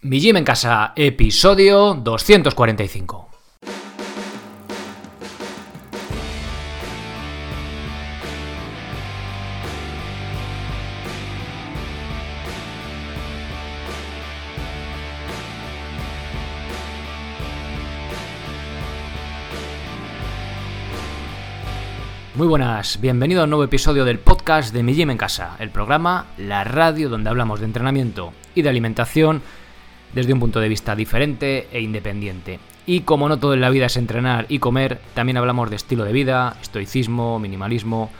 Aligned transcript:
Mi 0.00 0.20
Gym 0.20 0.36
en 0.36 0.44
Casa, 0.44 0.92
episodio 0.94 1.94
245. 1.94 3.28
Muy 22.36 22.46
buenas, 22.46 23.00
bienvenido 23.00 23.40
a 23.40 23.44
un 23.44 23.50
nuevo 23.50 23.64
episodio 23.64 24.04
del 24.04 24.20
podcast 24.20 24.72
de 24.72 24.84
Mi 24.84 24.94
Gym 24.94 25.10
en 25.10 25.18
Casa, 25.18 25.56
el 25.58 25.70
programa, 25.70 26.26
la 26.36 26.62
radio 26.62 27.08
donde 27.08 27.30
hablamos 27.30 27.58
de 27.58 27.66
entrenamiento 27.66 28.32
y 28.54 28.62
de 28.62 28.68
alimentación 28.68 29.42
desde 30.14 30.32
un 30.32 30.40
punto 30.40 30.60
de 30.60 30.68
vista 30.68 30.96
diferente 30.96 31.68
e 31.72 31.80
independiente. 31.80 32.60
Y 32.86 33.00
como 33.00 33.28
no 33.28 33.38
todo 33.38 33.54
en 33.54 33.60
la 33.60 33.70
vida 33.70 33.86
es 33.86 33.96
entrenar 33.96 34.46
y 34.48 34.58
comer, 34.60 35.00
también 35.14 35.36
hablamos 35.36 35.68
de 35.70 35.76
estilo 35.76 36.04
de 36.04 36.12
vida, 36.12 36.56
estoicismo, 36.62 37.38
minimalismo, 37.38 38.10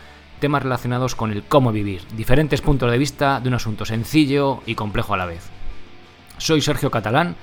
temas 0.41 0.63
relacionados 0.63 1.15
con 1.15 1.33
el 1.33 1.43
cómo 1.43 1.73
vivir, 1.73 2.03
diferentes 2.17 2.61
puntos 2.61 2.91
de 2.91 2.99
vista 2.99 3.41
de 3.41 3.49
un 3.49 3.55
asunto 3.55 3.85
sencillo 3.85 4.63
y 4.67 4.75
complejo 4.75 5.15
a 5.15 5.17
la 5.17 5.27
vez. 5.27 5.49
Soy 6.37 6.61
Sergio 6.61 6.91
Catalán, 6.91 7.35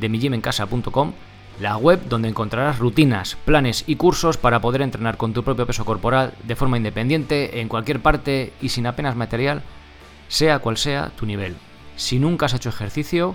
de 0.00 0.08
mijimencasa.com, 0.08 1.12
la 1.60 1.76
web 1.78 2.00
donde 2.08 2.28
encontrarás 2.28 2.78
rutinas, 2.78 3.36
planes 3.44 3.84
y 3.86 3.96
cursos 3.96 4.36
para 4.36 4.60
poder 4.60 4.82
entrenar 4.82 5.16
con 5.16 5.32
tu 5.32 5.42
propio 5.42 5.66
peso 5.66 5.84
corporal 5.84 6.34
de 6.44 6.56
forma 6.56 6.76
independiente, 6.76 7.60
en 7.60 7.68
cualquier 7.68 8.00
parte 8.00 8.52
y 8.60 8.68
sin 8.68 8.86
apenas 8.86 9.16
material, 9.16 9.62
sea 10.28 10.58
cual 10.58 10.76
sea 10.76 11.10
tu 11.16 11.24
nivel. 11.24 11.56
Si 11.96 12.18
nunca 12.18 12.46
has 12.46 12.54
hecho 12.54 12.68
ejercicio, 12.68 13.34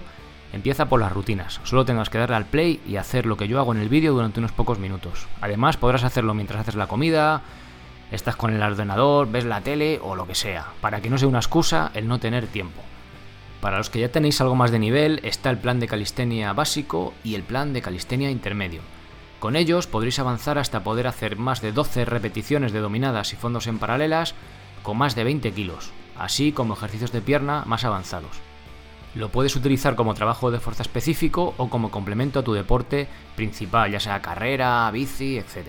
Empieza 0.53 0.89
por 0.89 0.99
las 0.99 1.13
rutinas, 1.13 1.61
solo 1.63 1.85
tendrás 1.85 2.09
que 2.09 2.17
darle 2.17 2.35
al 2.35 2.45
play 2.45 2.81
y 2.85 2.97
hacer 2.97 3.25
lo 3.25 3.37
que 3.37 3.47
yo 3.47 3.59
hago 3.59 3.73
en 3.73 3.79
el 3.79 3.87
vídeo 3.87 4.13
durante 4.13 4.39
unos 4.39 4.51
pocos 4.51 4.79
minutos. 4.79 5.27
Además 5.39 5.77
podrás 5.77 6.03
hacerlo 6.03 6.34
mientras 6.34 6.62
haces 6.62 6.76
la 6.76 6.87
comida, 6.87 7.41
estás 8.12 8.35
con 8.35 8.53
el 8.53 8.61
ordenador, 8.61 9.31
ves 9.31 9.45
la 9.45 9.61
tele 9.61 9.99
o 10.03 10.15
lo 10.15 10.27
que 10.27 10.35
sea, 10.35 10.67
para 10.81 10.99
que 10.99 11.09
no 11.09 11.17
sea 11.17 11.29
una 11.29 11.39
excusa 11.39 11.91
el 11.93 12.07
no 12.07 12.20
tener 12.20 12.48
tiempo. 12.48 12.81
Para 13.61 13.77
los 13.77 13.89
que 13.89 13.99
ya 13.99 14.09
tenéis 14.09 14.41
algo 14.41 14.55
más 14.55 14.71
de 14.71 14.79
nivel 14.79 15.21
está 15.23 15.49
el 15.51 15.57
plan 15.57 15.79
de 15.79 15.87
calistenia 15.87 16.51
básico 16.51 17.13
y 17.23 17.35
el 17.35 17.43
plan 17.43 17.71
de 17.71 17.81
calistenia 17.81 18.29
intermedio. 18.29 18.81
Con 19.39 19.55
ellos 19.55 19.87
podréis 19.87 20.20
avanzar 20.20 20.57
hasta 20.57 20.83
poder 20.83 21.07
hacer 21.07 21.37
más 21.37 21.61
de 21.61 21.71
12 21.71 22.05
repeticiones 22.05 22.73
de 22.73 22.79
dominadas 22.79 23.33
y 23.33 23.37
fondos 23.37 23.67
en 23.67 23.79
paralelas 23.79 24.35
con 24.83 24.98
más 24.98 25.15
de 25.15 25.23
20 25.23 25.51
kilos, 25.54 25.91
así 26.17 26.51
como 26.51 26.73
ejercicios 26.73 27.11
de 27.11 27.21
pierna 27.21 27.63
más 27.65 27.85
avanzados. 27.85 28.51
Lo 29.13 29.29
puedes 29.29 29.55
utilizar 29.55 29.95
como 29.95 30.13
trabajo 30.13 30.51
de 30.51 30.59
fuerza 30.59 30.84
específico 30.84 31.54
o 31.57 31.70
como 31.70 31.91
complemento 31.91 32.40
a 32.40 32.43
tu 32.43 32.54
deporte 32.54 33.09
principal, 33.35 33.91
ya 33.91 33.99
sea 33.99 34.21
carrera, 34.21 34.90
bici, 34.91 35.37
etc. 35.37 35.67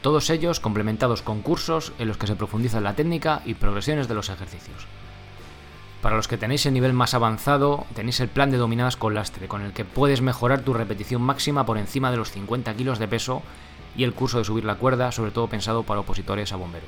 Todos 0.00 0.28
ellos 0.30 0.58
complementados 0.58 1.22
con 1.22 1.42
cursos 1.42 1.92
en 2.00 2.08
los 2.08 2.16
que 2.16 2.26
se 2.26 2.34
profundiza 2.34 2.80
la 2.80 2.94
técnica 2.94 3.42
y 3.44 3.54
progresiones 3.54 4.08
de 4.08 4.14
los 4.14 4.28
ejercicios. 4.28 4.88
Para 6.02 6.16
los 6.16 6.26
que 6.26 6.36
tenéis 6.36 6.66
el 6.66 6.74
nivel 6.74 6.92
más 6.94 7.14
avanzado, 7.14 7.86
tenéis 7.94 8.18
el 8.18 8.28
plan 8.28 8.50
de 8.50 8.56
dominadas 8.56 8.96
con 8.96 9.14
lastre, 9.14 9.46
con 9.46 9.62
el 9.62 9.72
que 9.72 9.84
puedes 9.84 10.20
mejorar 10.20 10.62
tu 10.62 10.74
repetición 10.74 11.22
máxima 11.22 11.64
por 11.64 11.78
encima 11.78 12.10
de 12.10 12.16
los 12.16 12.32
50 12.32 12.74
kilos 12.74 12.98
de 12.98 13.06
peso 13.06 13.42
y 13.96 14.02
el 14.02 14.14
curso 14.14 14.38
de 14.38 14.44
subir 14.44 14.64
la 14.64 14.74
cuerda, 14.74 15.12
sobre 15.12 15.30
todo 15.30 15.46
pensado 15.46 15.84
para 15.84 16.00
opositores 16.00 16.52
a 16.52 16.56
bombero. 16.56 16.86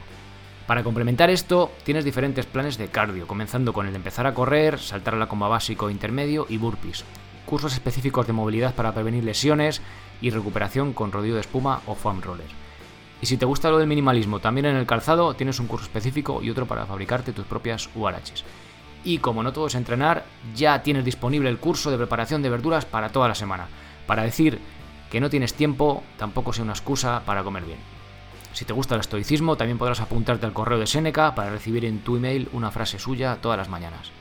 Para 0.66 0.82
complementar 0.82 1.28
esto, 1.28 1.70
tienes 1.84 2.06
diferentes 2.06 2.46
planes 2.46 2.78
de 2.78 2.88
cardio, 2.88 3.26
comenzando 3.26 3.74
con 3.74 3.86
el 3.86 3.94
empezar 3.94 4.26
a 4.26 4.32
correr, 4.32 4.78
saltar 4.78 5.14
a 5.14 5.18
la 5.18 5.28
comba 5.28 5.46
básico, 5.46 5.90
intermedio 5.90 6.46
y 6.48 6.56
burpees. 6.56 7.04
Cursos 7.44 7.74
específicos 7.74 8.26
de 8.26 8.32
movilidad 8.32 8.74
para 8.74 8.94
prevenir 8.94 9.24
lesiones 9.24 9.82
y 10.22 10.30
recuperación 10.30 10.94
con 10.94 11.12
rodillo 11.12 11.34
de 11.34 11.42
espuma 11.42 11.82
o 11.86 11.94
foam 11.94 12.22
roller. 12.22 12.46
Y 13.20 13.26
si 13.26 13.36
te 13.36 13.44
gusta 13.44 13.68
lo 13.68 13.78
del 13.78 13.86
minimalismo, 13.86 14.40
también 14.40 14.64
en 14.64 14.76
el 14.76 14.86
calzado 14.86 15.34
tienes 15.34 15.60
un 15.60 15.66
curso 15.66 15.84
específico 15.84 16.42
y 16.42 16.48
otro 16.48 16.64
para 16.64 16.86
fabricarte 16.86 17.34
tus 17.34 17.44
propias 17.44 17.90
URHs. 17.94 18.44
Y 19.04 19.18
como 19.18 19.42
no 19.42 19.52
todo 19.52 19.66
es 19.66 19.74
entrenar, 19.74 20.24
ya 20.54 20.82
tienes 20.82 21.04
disponible 21.04 21.50
el 21.50 21.58
curso 21.58 21.90
de 21.90 21.98
preparación 21.98 22.40
de 22.40 22.48
verduras 22.48 22.86
para 22.86 23.10
toda 23.10 23.28
la 23.28 23.34
semana. 23.34 23.68
Para 24.06 24.22
decir 24.22 24.58
que 25.10 25.20
no 25.20 25.28
tienes 25.28 25.52
tiempo, 25.52 26.02
tampoco 26.16 26.54
sea 26.54 26.64
una 26.64 26.72
excusa 26.72 27.22
para 27.26 27.44
comer 27.44 27.64
bien. 27.64 27.93
Si 28.54 28.64
te 28.64 28.72
gusta 28.72 28.94
el 28.94 29.00
estoicismo, 29.00 29.56
también 29.56 29.78
podrás 29.78 30.00
apuntarte 30.00 30.46
al 30.46 30.52
correo 30.52 30.78
de 30.78 30.86
Seneca 30.86 31.34
para 31.34 31.50
recibir 31.50 31.84
en 31.84 31.98
tu 31.98 32.16
email 32.16 32.48
una 32.52 32.70
frase 32.70 33.00
suya 33.00 33.38
todas 33.42 33.58
las 33.58 33.68
mañanas. 33.68 34.12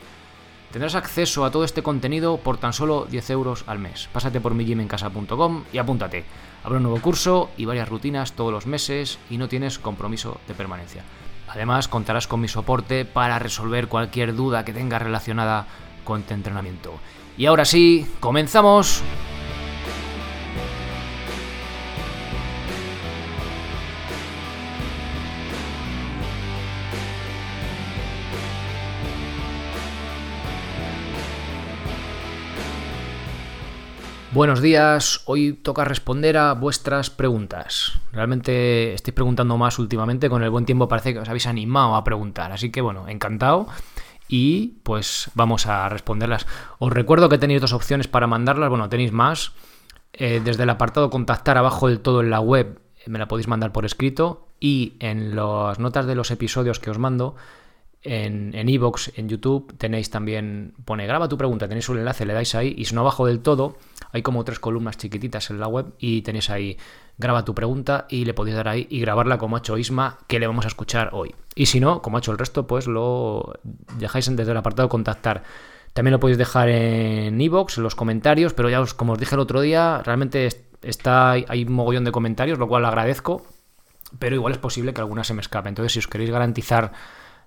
Tendrás 0.72 0.96
acceso 0.96 1.46
a 1.46 1.52
todo 1.52 1.64
este 1.64 1.84
contenido 1.84 2.38
por 2.38 2.58
tan 2.58 2.74
solo 2.74 3.06
10 3.08 3.30
euros 3.30 3.64
al 3.68 3.78
mes. 3.78 4.10
Pásate 4.12 4.42
por 4.42 4.56
mijimencasa.com 4.56 5.66
y 5.72 5.78
apúntate. 5.78 6.26
Habrá 6.64 6.78
un 6.78 6.84
nuevo 6.84 7.00
curso 7.00 7.52
y 7.58 7.66
varias 7.66 7.90
rutinas 7.90 8.34
todos 8.34 8.52
los 8.52 8.66
meses 8.66 9.20
y 9.30 9.38
no 9.38 9.48
tienes 9.48 9.78
compromiso 9.78 10.42
de 10.48 10.56
permanencia. 10.56 11.04
Además, 11.48 11.88
contarás 11.88 12.26
con 12.26 12.42
mi 12.42 12.48
soporte 12.48 13.06
para 13.06 13.38
resolver 13.38 13.88
cualquier 13.88 14.36
duda 14.36 14.66
que 14.66 14.74
tengas 14.74 15.04
relacionada 15.04 15.68
con 16.04 16.24
tu 16.24 16.34
entrenamiento. 16.34 16.94
Y 17.38 17.46
ahora 17.46 17.66
sí, 17.66 18.08
comenzamos. 18.20 19.04
Buenos 34.34 34.62
días, 34.62 35.22
hoy 35.26 35.54
toca 35.54 35.86
responder 35.86 36.38
a 36.38 36.54
vuestras 36.56 37.12
preguntas. 37.12 38.00
Realmente 38.12 38.96
estoy 38.96 39.14
preguntando 39.14 39.58
más 39.58 39.78
últimamente, 39.78 40.28
con 40.28 40.42
el 40.42 40.50
buen 40.50 40.66
tiempo 40.66 40.88
parece 40.88 41.14
que 41.14 41.20
os 41.20 41.30
habéis 41.30 41.46
animado 41.46 41.94
a 41.94 42.04
preguntar, 42.04 42.52
así 42.52 42.72
que 42.72 42.82
bueno, 42.82 43.08
encantado 43.08 43.68
y 44.28 44.80
pues 44.82 45.30
vamos 45.36 45.68
a 45.68 45.88
responderlas. 45.88 46.48
Os 46.80 46.92
recuerdo 46.92 47.30
que 47.30 47.38
tenéis 47.38 47.62
dos 47.62 47.74
opciones 47.74 48.08
para 48.08 48.26
mandarlas, 48.26 48.70
bueno, 48.70 48.90
tenéis 48.90 49.12
más. 49.12 49.52
Eh, 50.14 50.42
desde 50.44 50.64
el 50.64 50.70
apartado 50.72 51.12
contactar 51.12 51.60
abajo 51.60 51.88
del 51.88 52.00
todo 52.00 52.22
en 52.22 52.32
la 52.32 52.40
web 52.40 52.80
me 53.06 53.20
la 53.20 53.28
podéis 53.28 53.48
mandar 53.48 53.72
por 53.72 53.86
escrito 53.86 54.48
y 54.60 54.94
en 55.00 55.36
las 55.36 55.78
notas 55.78 56.08
de 56.08 56.16
los 56.16 56.32
episodios 56.32 56.80
que 56.80 56.90
os 56.90 56.98
mando 56.98 57.36
en 58.04 58.70
Evox, 58.70 59.12
en, 59.18 59.30
YouTube, 59.30 59.74
tenéis 59.78 60.10
también, 60.10 60.74
pone 60.86 61.08
graba 61.08 61.30
tu 61.30 61.38
pregunta, 61.38 61.68
tenéis 61.68 61.88
un 61.90 62.00
enlace, 62.00 62.26
le 62.26 62.34
dais 62.34 62.54
ahí 62.56 62.76
y 62.78 62.86
si 62.86 62.96
no 62.96 63.02
abajo 63.02 63.26
del 63.26 63.40
todo 63.40 63.78
hay 64.12 64.22
como 64.22 64.44
tres 64.44 64.60
columnas 64.60 64.98
chiquititas 64.98 65.50
en 65.50 65.60
la 65.60 65.68
web 65.68 65.94
y 66.00 66.22
tenéis 66.22 66.50
ahí 66.50 66.78
graba 67.18 67.46
tu 67.46 67.56
pregunta 67.56 68.06
y 68.10 68.26
le 68.26 68.34
podéis 68.34 68.58
dar 68.58 68.68
ahí 68.68 68.88
y 68.90 69.00
grabarla 69.00 69.38
como 69.38 69.56
ha 69.56 69.60
hecho 69.60 69.78
Isma 69.78 70.20
que 70.28 70.40
le 70.40 70.48
vamos 70.48 70.66
a 70.66 70.68
escuchar 70.68 71.10
hoy. 71.14 71.34
Y 71.56 71.68
si 71.68 71.80
no, 71.80 72.02
como 72.02 72.18
ha 72.18 72.20
hecho 72.20 72.32
el 72.32 72.38
resto, 72.38 72.68
pues 72.68 72.88
lo 72.88 73.54
dejáis 73.98 74.36
desde 74.36 74.52
el 74.52 74.58
apartado 74.58 74.90
contactar. 74.90 75.44
También 75.94 76.12
lo 76.14 76.20
podéis 76.20 76.38
dejar 76.38 76.70
en 76.70 77.40
Evox, 77.40 77.78
en 77.78 77.84
los 77.84 77.96
comentarios, 77.96 78.54
pero 78.54 78.70
ya 78.70 78.82
os, 78.82 78.94
como 78.94 79.14
os 79.14 79.20
dije 79.20 79.36
el 79.36 79.42
otro 79.42 79.62
día, 79.62 80.02
realmente 80.04 80.50
está, 80.82 81.32
hay 81.32 81.64
un 81.64 81.74
mogollón 81.74 82.04
de 82.04 82.12
comentarios, 82.12 82.58
lo 82.58 82.68
cual 82.68 82.84
agradezco, 82.86 83.46
pero 84.18 84.36
igual 84.36 84.54
es 84.54 84.60
posible 84.60 84.94
que 84.94 85.02
alguna 85.02 85.24
se 85.24 85.36
me 85.36 85.42
escape. 85.42 85.70
Entonces, 85.70 85.94
si 85.94 86.00
os 86.00 86.08
queréis 86.08 86.32
garantizar 86.32 86.92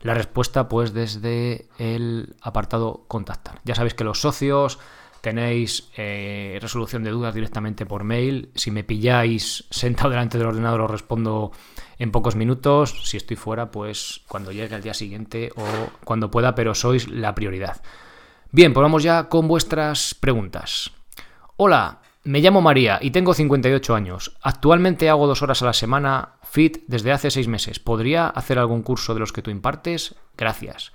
la 0.01 0.15
respuesta, 0.15 0.69
pues 0.69 0.93
desde 0.93 1.67
el 1.79 2.37
apartado 2.41 3.05
contactar. 3.09 3.61
Ya 3.65 3.75
sabéis 3.75 3.95
que 3.95 4.05
los 4.05 4.21
socios 4.21 4.79
tenéis 5.21 5.89
eh, 5.97 6.59
resolución 6.61 7.03
de 7.03 7.11
dudas 7.11 7.35
directamente 7.35 7.85
por 7.85 8.05
mail. 8.05 8.51
Si 8.55 8.71
me 8.71 8.85
pilláis 8.85 9.65
sentado 9.71 10.11
delante 10.11 10.39
del 10.39 10.47
ordenador 10.47 10.83
os 10.83 10.91
respondo 10.91 11.51
en 11.99 12.13
pocos 12.13 12.37
minutos. 12.37 13.09
Si 13.09 13.17
estoy 13.17 13.37
fuera, 13.37 13.71
pues 13.71 14.23
cuando 14.29 14.53
llegue 14.53 14.77
el 14.77 14.83
día 14.83 14.95
siguiente 14.95 15.51
o 15.57 15.65
cuando 16.05 16.31
pueda, 16.31 16.55
pero 16.55 16.75
sois 16.75 17.09
la 17.09 17.35
prioridad. 17.35 17.83
Bien, 18.53 18.73
pues 18.73 18.83
vamos 18.83 19.03
ya 19.03 19.29
con 19.29 19.49
vuestras 19.49 20.15
preguntas. 20.15 20.93
Hola, 21.57 22.01
me 22.27 22.41
llamo 22.41 22.61
María 22.61 22.99
y 23.01 23.13
tengo 23.13 23.35
58 23.35 23.95
años. 23.95 24.37
Actualmente 24.43 25.09
hago 25.09 25.29
dos 25.29 25.43
horas 25.43 25.63
a 25.63 25.67
la 25.67 25.73
semana 25.73 26.35
fit 26.43 26.79
desde 26.89 27.13
hace 27.13 27.31
seis 27.31 27.47
meses. 27.47 27.79
¿Podría 27.79 28.27
hacer 28.27 28.59
algún 28.59 28.83
curso 28.83 29.15
de 29.15 29.21
los 29.21 29.33
que 29.33 29.43
tú 29.43 29.51
impartes? 29.51 30.17
Gracias. 30.37 30.93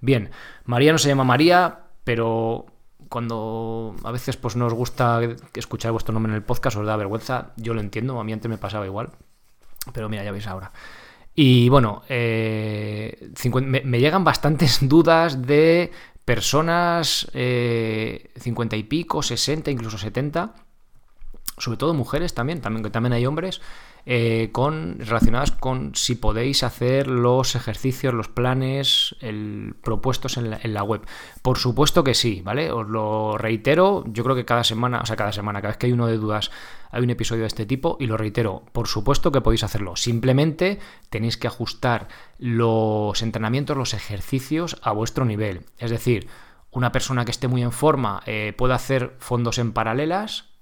Bien, 0.00 0.30
María 0.66 0.92
no 0.92 0.98
se 0.98 1.08
llama 1.08 1.24
María, 1.24 1.86
pero 2.04 2.66
cuando 3.08 3.96
a 4.04 4.10
veces 4.10 4.36
pues 4.36 4.56
no 4.56 4.66
os 4.66 4.74
gusta 4.74 5.20
escuchar 5.54 5.92
vuestro 5.92 6.12
nombre 6.12 6.32
en 6.32 6.36
el 6.36 6.42
podcast, 6.42 6.76
os 6.76 6.86
da 6.86 6.96
vergüenza, 6.96 7.52
yo 7.56 7.72
lo 7.72 7.80
entiendo, 7.80 8.20
a 8.20 8.24
mí 8.24 8.32
antes 8.34 8.50
me 8.50 8.58
pasaba 8.58 8.84
igual, 8.84 9.10
pero 9.94 10.10
mira, 10.10 10.22
ya 10.22 10.32
veis 10.32 10.46
ahora. 10.46 10.70
Y 11.34 11.70
bueno, 11.70 12.02
eh, 12.10 13.30
me, 13.62 14.00
llegan 14.00 14.22
bastantes 14.22 14.80
dudas 14.86 15.46
de 15.46 15.90
personas 16.26 17.30
eh, 17.32 18.30
50 18.36 18.76
y 18.76 18.82
pico, 18.82 19.22
60, 19.22 19.70
incluso 19.70 19.96
70, 19.96 20.63
sobre 21.58 21.78
todo 21.78 21.94
mujeres 21.94 22.34
también, 22.34 22.60
también 22.60 22.90
también 22.90 23.12
hay 23.12 23.26
hombres, 23.26 23.60
eh, 24.06 24.50
con, 24.52 24.98
relacionadas 24.98 25.50
con 25.50 25.94
si 25.94 26.14
podéis 26.14 26.62
hacer 26.62 27.06
los 27.06 27.54
ejercicios, 27.54 28.12
los 28.12 28.28
planes 28.28 29.16
el, 29.20 29.74
propuestos 29.82 30.36
en 30.36 30.50
la, 30.50 30.60
en 30.62 30.74
la, 30.74 30.82
web. 30.82 31.00
Por 31.40 31.56
supuesto 31.56 32.04
que 32.04 32.12
sí, 32.12 32.42
¿vale? 32.44 32.70
Os 32.70 32.86
lo 32.86 33.38
reitero, 33.38 34.04
yo 34.08 34.22
creo 34.22 34.36
que 34.36 34.44
cada 34.44 34.62
semana, 34.62 35.00
o 35.00 35.06
sea, 35.06 35.16
cada 35.16 35.32
semana, 35.32 35.62
cada 35.62 35.72
vez 35.72 35.78
que 35.78 35.86
hay 35.86 35.92
uno 35.92 36.06
de 36.06 36.18
dudas, 36.18 36.50
hay 36.90 37.02
un 37.02 37.10
episodio 37.10 37.42
de 37.42 37.48
este 37.48 37.64
tipo 37.64 37.96
y 37.98 38.06
lo 38.06 38.18
reitero, 38.18 38.62
por 38.72 38.88
supuesto 38.88 39.32
que 39.32 39.40
podéis 39.40 39.64
hacerlo. 39.64 39.96
Simplemente 39.96 40.78
tenéis 41.08 41.38
que 41.38 41.46
ajustar 41.46 42.08
los 42.38 43.22
entrenamientos, 43.22 43.76
los 43.76 43.94
ejercicios 43.94 44.76
a 44.82 44.92
vuestro 44.92 45.24
nivel. 45.24 45.62
Es 45.78 45.90
decir, 45.90 46.28
una 46.70 46.92
persona 46.92 47.24
que 47.24 47.30
esté 47.30 47.48
muy 47.48 47.62
en 47.62 47.72
forma 47.72 48.22
eh, 48.26 48.52
puede 48.56 48.74
hacer 48.74 49.14
fondos 49.18 49.58
en 49.58 49.72
paralelas, 49.72 50.53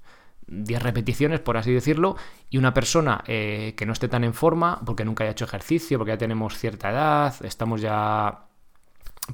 10 0.47 0.83
repeticiones, 0.83 1.41
por 1.41 1.57
así 1.57 1.73
decirlo, 1.73 2.17
y 2.51 2.59
una 2.59 2.75
persona 2.75 3.23
eh, 3.27 3.75
que 3.77 3.87
no 3.87 3.93
esté 3.93 4.09
tan 4.09 4.25
en 4.25 4.35
forma, 4.35 4.81
porque 4.85 5.05
nunca 5.05 5.25
haya 5.25 5.33
hecho 5.33 5.45
ejercicio, 5.45 5.99
porque 5.99 6.13
ya 6.13 6.19
tenemos 6.19 6.59
cierta 6.59 6.91
edad, 6.91 7.35
estamos 7.45 7.81
ya 7.81 8.47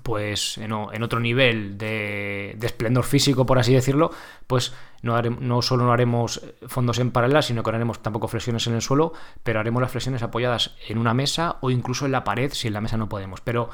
pues 0.02 0.58
en, 0.58 0.72
otro 0.72 1.18
nivel 1.18 1.78
de, 1.78 2.56
esplendor 2.60 3.04
físico, 3.04 3.46
por 3.46 3.58
así 3.58 3.72
decirlo, 3.72 4.10
pues 4.46 4.74
no, 5.02 5.62
solo 5.62 5.86
no 5.86 5.92
haremos 5.92 6.42
fondos 6.66 6.98
en 6.98 7.10
paralela, 7.10 7.40
sino 7.40 7.62
que 7.62 7.70
no 7.70 7.76
haremos 7.76 8.02
tampoco 8.02 8.28
flexiones 8.28 8.66
en 8.66 8.74
el 8.74 8.82
suelo, 8.82 9.14
pero 9.42 9.60
haremos 9.60 9.80
las 9.80 9.90
flexiones 9.90 10.22
apoyadas 10.22 10.76
en 10.88 10.98
una 10.98 11.14
mesa 11.14 11.56
o 11.62 11.70
incluso 11.70 12.04
en 12.04 12.12
la 12.12 12.22
pared 12.22 12.52
si 12.52 12.68
en 12.68 12.74
la 12.74 12.82
mesa 12.82 12.98
no 12.98 13.08
podemos. 13.08 13.40
Pero 13.40 13.70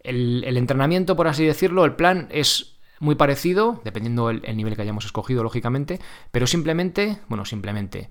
el 0.00 0.56
entrenamiento, 0.58 1.16
por 1.16 1.28
así 1.28 1.46
decirlo, 1.46 1.86
el 1.86 1.94
plan 1.94 2.28
es 2.30 2.73
muy 3.00 3.14
parecido, 3.14 3.80
dependiendo 3.84 4.30
el, 4.30 4.56
nivel 4.56 4.76
que 4.76 4.82
hayamos 4.82 5.04
escogido, 5.04 5.42
lógicamente, 5.42 6.00
pero 6.30 6.46
simplemente, 6.46 7.18
bueno, 7.28 7.44
simplemente 7.44 8.08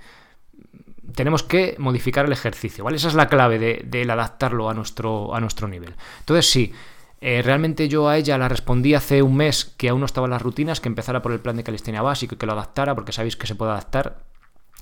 tenemos 1.15 1.44
que 1.44 1.75
modificar 1.77 2.25
el 2.25 2.31
ejercicio, 2.31 2.83
¿vale? 2.83 2.97
Esa 2.97 3.07
es 3.09 3.13
la 3.13 3.27
clave 3.27 3.59
de, 3.59 4.12
adaptarlo 4.12 4.69
a 4.69 4.74
nuestro, 4.74 5.35
a 5.35 5.39
nuestro 5.39 5.68
nivel. 5.68 5.95
Entonces, 6.19 6.50
sí, 6.50 6.74
eh, 7.21 7.41
realmente 7.41 7.88
yo 7.88 8.09
a 8.09 8.18
ella 8.18 8.38
la 8.38 8.50
respondí 8.50 8.94
hace 8.94 9.21
un 9.21 9.35
mes 9.35 9.65
que 9.77 9.89
aún 9.89 10.00
no 10.00 10.06
estaban 10.06 10.30
las 10.30 10.41
rutinas, 10.41 10.81
que 10.81 10.89
empezara 10.89 11.21
por 11.21 11.31
el 11.31 11.39
plan 11.39 11.56
de 11.56 11.63
calistenia 11.63 12.01
básico 12.01 12.36
y 12.36 12.38
que 12.38 12.45
lo 12.45 12.53
adaptara, 12.53 12.95
porque 12.95 13.12
sabéis 13.12 13.36
que 13.36 13.47
se 13.47 13.56
puede 13.56 13.71
adaptar 13.71 14.24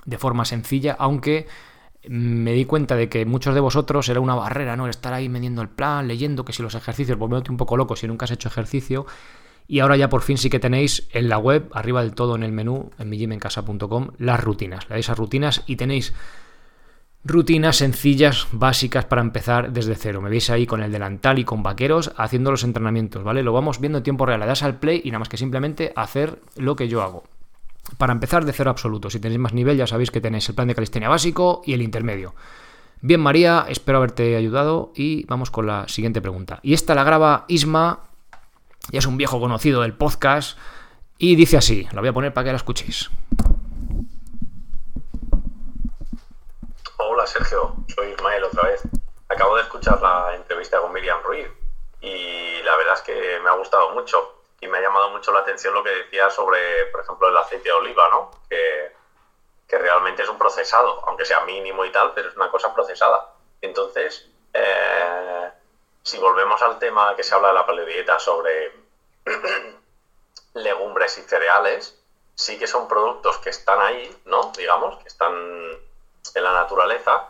de 0.05 0.17
forma 0.17 0.45
sencilla, 0.45 0.95
aunque 0.97 1.47
me 2.07 2.53
di 2.53 2.65
cuenta 2.65 2.95
de 2.95 3.09
que 3.09 3.25
muchos 3.25 3.53
de 3.53 3.59
vosotros 3.59 4.09
era 4.09 4.19
una 4.19 4.35
barrera, 4.35 4.75
¿no? 4.75 4.85
El 4.85 4.89
estar 4.89 5.13
ahí 5.13 5.29
midiendo 5.29 5.61
el 5.61 5.69
plan, 5.69 6.07
leyendo 6.07 6.43
que 6.43 6.53
si 6.53 6.63
los 6.63 6.73
ejercicios, 6.73 7.17
volviéndote 7.17 7.51
un 7.51 7.57
poco 7.57 7.77
loco 7.77 7.95
si 7.95 8.07
nunca 8.07 8.25
has 8.25 8.31
hecho 8.31 8.47
ejercicio, 8.47 9.05
y 9.67 9.79
ahora 9.79 9.97
ya 9.97 10.09
por 10.09 10.21
fin 10.21 10.37
sí 10.37 10.49
que 10.49 10.59
tenéis 10.59 11.07
en 11.11 11.29
la 11.29 11.37
web, 11.37 11.69
arriba 11.73 12.01
del 12.01 12.13
todo 12.13 12.35
en 12.35 12.43
el 12.43 12.51
menú, 12.51 12.91
en 12.99 13.09
mijimencasa.com, 13.09 14.09
las 14.17 14.43
rutinas. 14.43 14.89
Le 14.89 14.95
dais 14.95 15.09
a 15.09 15.15
rutinas 15.15 15.63
y 15.65 15.75
tenéis 15.75 16.13
rutinas 17.23 17.77
sencillas, 17.77 18.47
básicas 18.51 19.05
para 19.05 19.21
empezar 19.21 19.71
desde 19.71 19.95
cero. 19.95 20.21
Me 20.21 20.29
veis 20.29 20.49
ahí 20.49 20.65
con 20.65 20.81
el 20.81 20.91
delantal 20.91 21.39
y 21.39 21.45
con 21.45 21.63
vaqueros 21.63 22.11
haciendo 22.17 22.51
los 22.51 22.63
entrenamientos, 22.63 23.23
¿vale? 23.23 23.43
Lo 23.43 23.53
vamos 23.53 23.79
viendo 23.79 23.99
en 23.99 24.03
tiempo 24.03 24.25
real. 24.25 24.39
Le 24.39 24.45
das 24.45 24.63
al 24.63 24.79
play 24.79 25.01
y 25.03 25.11
nada 25.11 25.19
más 25.19 25.29
que 25.29 25.37
simplemente 25.37 25.93
hacer 25.95 26.39
lo 26.57 26.75
que 26.75 26.87
yo 26.87 27.01
hago. 27.01 27.23
Para 27.97 28.13
empezar 28.13 28.45
de 28.45 28.53
cero 28.53 28.71
absoluto. 28.71 29.09
Si 29.09 29.19
tenéis 29.19 29.39
más 29.39 29.53
nivel 29.53 29.77
ya 29.77 29.87
sabéis 29.87 30.11
que 30.11 30.21
tenéis 30.21 30.47
el 30.49 30.55
plan 30.55 30.67
de 30.67 30.75
calistenia 30.75 31.09
básico 31.09 31.61
y 31.65 31.73
el 31.73 31.81
intermedio. 31.81 32.33
Bien 33.01 33.19
María, 33.19 33.65
espero 33.67 33.97
haberte 33.97 34.35
ayudado 34.35 34.91
y 34.95 35.25
vamos 35.25 35.49
con 35.49 35.65
la 35.65 35.87
siguiente 35.87 36.21
pregunta. 36.21 36.59
Y 36.61 36.73
esta 36.73 36.93
la 36.93 37.03
graba 37.03 37.45
Isma 37.47 38.10
ya 38.89 38.99
es 38.99 39.05
un 39.05 39.17
viejo 39.17 39.39
conocido 39.39 39.81
del 39.81 39.93
podcast, 39.93 40.57
y 41.17 41.35
dice 41.35 41.57
así, 41.57 41.87
lo 41.93 42.01
voy 42.01 42.09
a 42.09 42.13
poner 42.13 42.33
para 42.33 42.45
que 42.45 42.51
la 42.51 42.57
escuchéis. 42.57 43.11
Hola 46.97 47.27
Sergio, 47.27 47.75
soy 47.93 48.13
Ismael 48.13 48.43
otra 48.43 48.63
vez. 48.69 48.81
Acabo 49.29 49.55
de 49.55 49.61
escuchar 49.61 50.01
la 50.01 50.35
entrevista 50.35 50.79
con 50.79 50.91
Miriam 50.91 51.21
Ruiz 51.23 51.47
y 52.01 52.61
la 52.63 52.75
verdad 52.75 52.95
es 52.95 53.01
que 53.01 53.39
me 53.43 53.49
ha 53.49 53.53
gustado 53.53 53.91
mucho 53.91 54.41
y 54.59 54.67
me 54.67 54.79
ha 54.79 54.81
llamado 54.81 55.11
mucho 55.11 55.31
la 55.31 55.39
atención 55.41 55.73
lo 55.73 55.83
que 55.83 55.91
decía 55.91 56.29
sobre, 56.29 56.87
por 56.91 57.01
ejemplo, 57.01 57.29
el 57.29 57.37
aceite 57.37 57.69
de 57.69 57.73
oliva, 57.73 58.09
¿no? 58.09 58.31
Que, 58.49 58.91
que 59.67 59.77
realmente 59.77 60.23
es 60.23 60.29
un 60.29 60.37
procesado, 60.37 61.03
aunque 61.07 61.25
sea 61.25 61.41
mínimo 61.41 61.85
y 61.85 61.91
tal, 61.91 62.13
pero 62.13 62.29
es 62.29 62.35
una 62.35 62.49
cosa 62.49 62.73
procesada. 62.73 63.33
Entonces, 63.61 64.27
eh, 64.53 65.40
si 66.03 66.17
volvemos 66.17 66.61
al 66.61 66.79
tema 66.79 67.15
que 67.15 67.23
se 67.23 67.35
habla 67.35 67.49
de 67.49 67.53
la 67.53 67.65
paleodieta 67.65 68.19
sobre 68.19 68.73
legumbres 70.53 71.17
y 71.17 71.21
cereales, 71.21 71.99
sí 72.35 72.57
que 72.57 72.67
son 72.67 72.87
productos 72.87 73.37
que 73.37 73.49
están 73.49 73.79
ahí, 73.81 74.15
¿no? 74.25 74.51
Digamos, 74.57 74.97
que 75.01 75.07
están 75.07 75.33
en 75.33 76.43
la 76.43 76.53
naturaleza, 76.53 77.29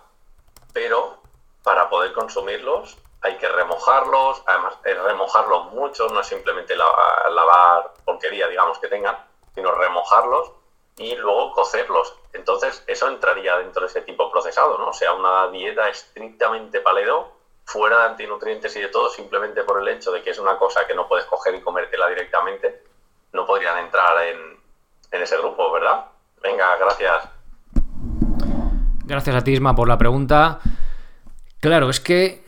pero 0.73 1.18
para 1.63 1.89
poder 1.89 2.13
consumirlos 2.13 2.97
hay 3.21 3.38
que 3.38 3.47
remojarlos, 3.47 4.41
además 4.47 4.77
remojarlos 4.83 5.65
mucho, 5.65 6.07
no 6.07 6.21
es 6.21 6.27
simplemente 6.27 6.75
lavar 6.75 7.94
porquería, 8.03 8.47
digamos, 8.47 8.79
que 8.79 8.88
tengan, 8.88 9.15
sino 9.53 9.71
remojarlos 9.74 10.51
y 10.97 11.15
luego 11.15 11.51
cocerlos. 11.51 12.15
Entonces, 12.33 12.83
eso 12.88 13.07
entraría 13.07 13.57
dentro 13.57 13.81
de 13.81 13.88
ese 13.88 14.01
tipo 14.01 14.31
procesado, 14.31 14.77
¿no? 14.79 14.89
O 14.89 14.94
sea, 14.94 15.13
una 15.13 15.47
dieta 15.50 15.88
estrictamente 15.89 16.81
paleo 16.81 17.40
fuera 17.71 18.00
de 18.00 18.06
antinutrientes 18.12 18.75
y 18.75 18.81
de 18.81 18.89
todo, 18.89 19.09
simplemente 19.09 19.63
por 19.63 19.81
el 19.81 19.88
hecho 19.88 20.12
de 20.12 20.21
que 20.21 20.31
es 20.31 20.39
una 20.39 20.57
cosa 20.57 20.81
que 20.85 20.94
no 20.94 21.07
puedes 21.07 21.25
coger 21.25 21.56
y 21.56 21.62
comértela 21.62 22.09
directamente, 22.09 22.83
no 23.31 23.45
podrían 23.45 23.77
entrar 23.77 24.27
en, 24.27 24.59
ese 25.12 25.38
grupo, 25.38 25.71
¿verdad? 25.71 26.06
Venga, 26.44 26.75
gracias. 26.77 27.29
Gracias 29.06 29.35
a 29.35 29.44
ti, 29.44 29.53
Isma, 29.53 29.75
por 29.75 29.88
la 29.88 29.97
pregunta. 29.97 30.59
Claro, 31.59 31.89
es 31.89 32.00
que 32.00 32.44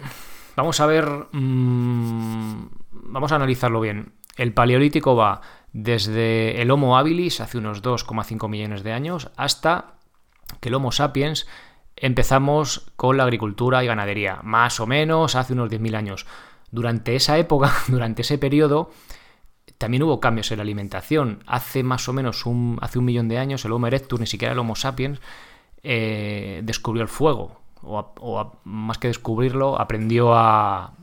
vamos 0.55 0.79
a 0.79 0.85
ver, 0.85 1.05
mmm, 1.31 2.67
vamos 2.91 3.31
a 3.31 3.35
analizarlo 3.35 3.79
bien. 3.79 4.13
El 4.35 4.53
paleolítico 4.53 5.15
va 5.15 5.41
desde 5.71 6.61
el 6.61 6.71
Homo 6.71 6.97
habilis 6.97 7.39
hace 7.39 7.57
unos 7.57 7.81
2,5 7.81 8.49
millones 8.49 8.83
de 8.83 8.91
años 8.91 9.29
hasta 9.37 9.93
que 10.59 10.69
el 10.69 10.75
Homo 10.75 10.91
sapiens 10.91 11.47
empezamos 11.95 12.91
con 12.95 13.17
la 13.17 13.23
agricultura 13.23 13.83
y 13.83 13.87
ganadería, 13.87 14.39
más 14.43 14.79
o 14.79 14.87
menos 14.87 15.35
hace 15.35 15.53
unos 15.53 15.69
10.000 15.69 15.95
años. 15.95 16.25
Durante 16.71 17.15
esa 17.15 17.37
época, 17.37 17.71
durante 17.87 18.23
ese 18.23 18.37
periodo, 18.37 18.91
también 19.77 20.03
hubo 20.03 20.19
cambios 20.19 20.51
en 20.51 20.57
la 20.57 20.63
alimentación. 20.63 21.43
Hace 21.45 21.83
más 21.83 22.07
o 22.09 22.13
menos 22.13 22.45
un, 22.45 22.77
hace 22.81 22.99
un 22.99 23.05
millón 23.05 23.27
de 23.27 23.37
años, 23.37 23.65
el 23.65 23.71
Homo 23.71 23.87
erectus, 23.87 24.19
ni 24.19 24.27
siquiera 24.27 24.53
el 24.53 24.59
Homo 24.59 24.75
sapiens, 24.75 25.19
eh, 25.83 26.61
descubrió 26.63 27.03
el 27.03 27.09
fuego. 27.09 27.59
O, 27.85 28.53
más 28.63 28.97
que 28.97 29.09
descubrirlo, 29.09 29.79
aprendió 29.79 30.33
a, 30.33 30.93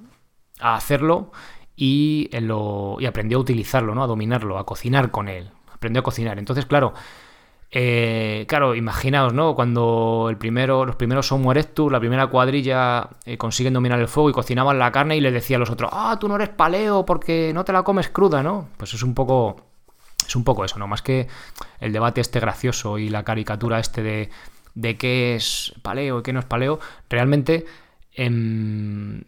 hacerlo 0.59 1.31
y, 1.77 2.31
y 2.33 3.07
aprendió 3.07 3.37
a 3.37 3.41
utilizarlo, 3.41 3.95
¿no? 3.95 4.03
a 4.03 4.07
dominarlo, 4.07 4.59
a 4.59 4.65
cocinar 4.65 5.11
con 5.11 5.29
él. 5.29 5.51
Aprendió 5.73 6.01
a 6.01 6.03
cocinar. 6.03 6.39
Entonces, 6.39 6.65
claro, 6.65 6.95
eh, 7.73 8.47
claro, 8.49 8.75
imaginaos, 8.75 9.33
¿no? 9.33 9.55
Cuando 9.55 10.27
el 10.29 10.37
primero, 10.37 10.85
los 10.85 10.97
primeros 10.97 11.31
Homo 11.31 11.53
erectus, 11.53 11.93
la 11.93 12.01
primera 12.01 12.27
cuadrilla, 12.27 13.09
eh, 13.25 13.39
consiguen 13.39 13.75
dominar 13.75 14.01
el 14.01 14.09
fuego 14.09 14.31
y 14.31 14.33
cocinaban 14.33 14.79
la 14.79 14.91
carne 14.91 15.17
y 15.17 15.21
le 15.21 15.31
decía 15.31 15.57
a 15.57 15.61
los 15.61 15.71
otros, 15.71 15.91
ah, 15.93 16.17
tú 16.19 16.29
no 16.29 16.35
eres 16.35 16.49
paleo 16.49 17.07
porque 17.07 17.53
no 17.55 17.65
te 17.65 17.73
la 17.73 17.85
comes 17.85 18.09
cruda, 18.09 18.43
¿no? 18.43 18.69
Pues 18.77 18.95
es 18.95 19.03
un 19.03 19.15
poco. 19.15 19.69
Es 20.27 20.37
un 20.37 20.45
poco 20.45 20.65
eso, 20.65 20.79
¿no? 20.79 20.87
Más 20.87 21.03
que 21.03 21.29
el 21.81 21.93
debate 21.93 22.21
este 22.21 22.39
gracioso 22.39 22.99
y 22.99 23.09
la 23.09 23.25
caricatura 23.25 23.81
este 23.81 24.03
de, 24.03 24.31
de 24.75 24.97
qué 24.97 25.35
es 25.35 25.73
paleo 25.83 26.21
y 26.21 26.23
qué 26.23 26.33
no 26.33 26.41
es 26.41 26.47
paleo, 26.47 26.79
realmente 27.09 27.67
em, 28.15 29.25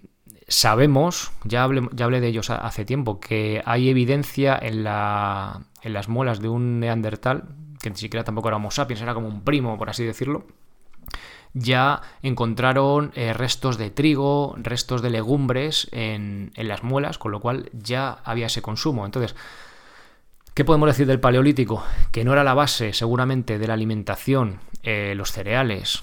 sabemos, 0.46 1.32
ya 1.44 1.64
hablé, 1.64 1.88
ya 1.92 2.04
hablé 2.04 2.20
de 2.20 2.28
ellos 2.28 2.50
hace 2.50 2.84
tiempo, 2.84 3.18
que 3.18 3.62
hay 3.64 3.88
evidencia 3.88 4.56
en, 4.60 4.84
la, 4.84 5.62
en 5.82 5.92
las 5.92 6.08
muelas 6.08 6.40
de 6.40 6.48
un 6.48 6.78
neandertal, 6.78 7.48
que 7.82 7.90
ni 7.90 7.96
siquiera 7.96 8.24
tampoco 8.24 8.48
era 8.48 8.56
Homo 8.56 8.70
sapiens, 8.70 9.02
era 9.02 9.12
como 9.12 9.28
un 9.28 9.42
primo, 9.42 9.76
por 9.76 9.90
así 9.90 10.04
decirlo, 10.04 10.46
ya 11.52 12.00
encontraron 12.22 13.12
eh, 13.14 13.34
restos 13.34 13.76
de 13.76 13.90
trigo, 13.90 14.54
restos 14.56 15.02
de 15.02 15.10
legumbres 15.10 15.88
en, 15.92 16.52
las 16.56 16.82
muelas, 16.82 17.18
con 17.18 17.32
lo 17.32 17.40
cual 17.40 17.68
ya 17.72 18.18
había 18.24 18.46
ese 18.46 18.62
consumo. 18.62 19.04
Entonces, 19.04 19.36
¿qué 20.54 20.64
podemos 20.64 20.88
decir 20.88 21.06
del 21.06 21.20
paleolítico? 21.20 21.84
Que 22.10 22.24
no 22.24 22.32
era 22.32 22.44
la 22.44 22.54
base, 22.54 22.94
seguramente, 22.94 23.58
de 23.58 23.66
la 23.66 23.74
alimentación, 23.74 24.60
eh, 24.82 25.14
los 25.14 25.32
cereales. 25.32 26.02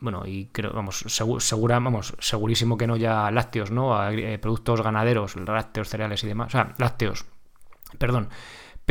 Bueno, 0.00 0.22
y 0.26 0.46
creo, 0.46 0.72
vamos, 0.72 1.04
segura, 1.06 1.78
vamos, 1.78 2.14
segurísimo 2.18 2.76
que 2.78 2.86
no 2.86 2.96
ya 2.96 3.30
lácteos, 3.30 3.70
¿no? 3.70 4.10
Eh, 4.10 4.38
productos 4.38 4.80
ganaderos, 4.80 5.36
lácteos, 5.36 5.88
cereales 5.88 6.24
y 6.24 6.28
demás. 6.28 6.48
O 6.48 6.50
sea, 6.50 6.74
lácteos, 6.78 7.26
perdón 7.98 8.28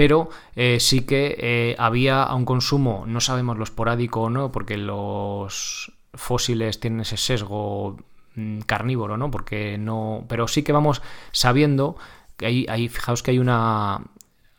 pero 0.01 0.29
eh, 0.55 0.79
sí 0.79 1.01
que 1.01 1.35
eh, 1.37 1.75
había 1.77 2.33
un 2.33 2.43
consumo, 2.43 3.03
no 3.05 3.21
sabemos 3.21 3.59
lo 3.59 3.63
esporádico 3.63 4.21
o 4.21 4.29
no, 4.31 4.51
porque 4.51 4.75
los 4.75 5.91
fósiles 6.15 6.79
tienen 6.79 7.01
ese 7.01 7.17
sesgo 7.17 7.97
mm, 8.33 8.61
carnívoro, 8.61 9.15
¿no? 9.15 9.29
Porque 9.29 9.77
no. 9.77 10.25
Pero 10.27 10.47
sí 10.47 10.63
que 10.63 10.71
vamos 10.71 11.03
sabiendo 11.31 11.97
que 12.35 12.65
hay, 12.67 12.89
fijaos 12.89 13.21
que 13.21 13.29
hay 13.29 13.37
una. 13.37 14.01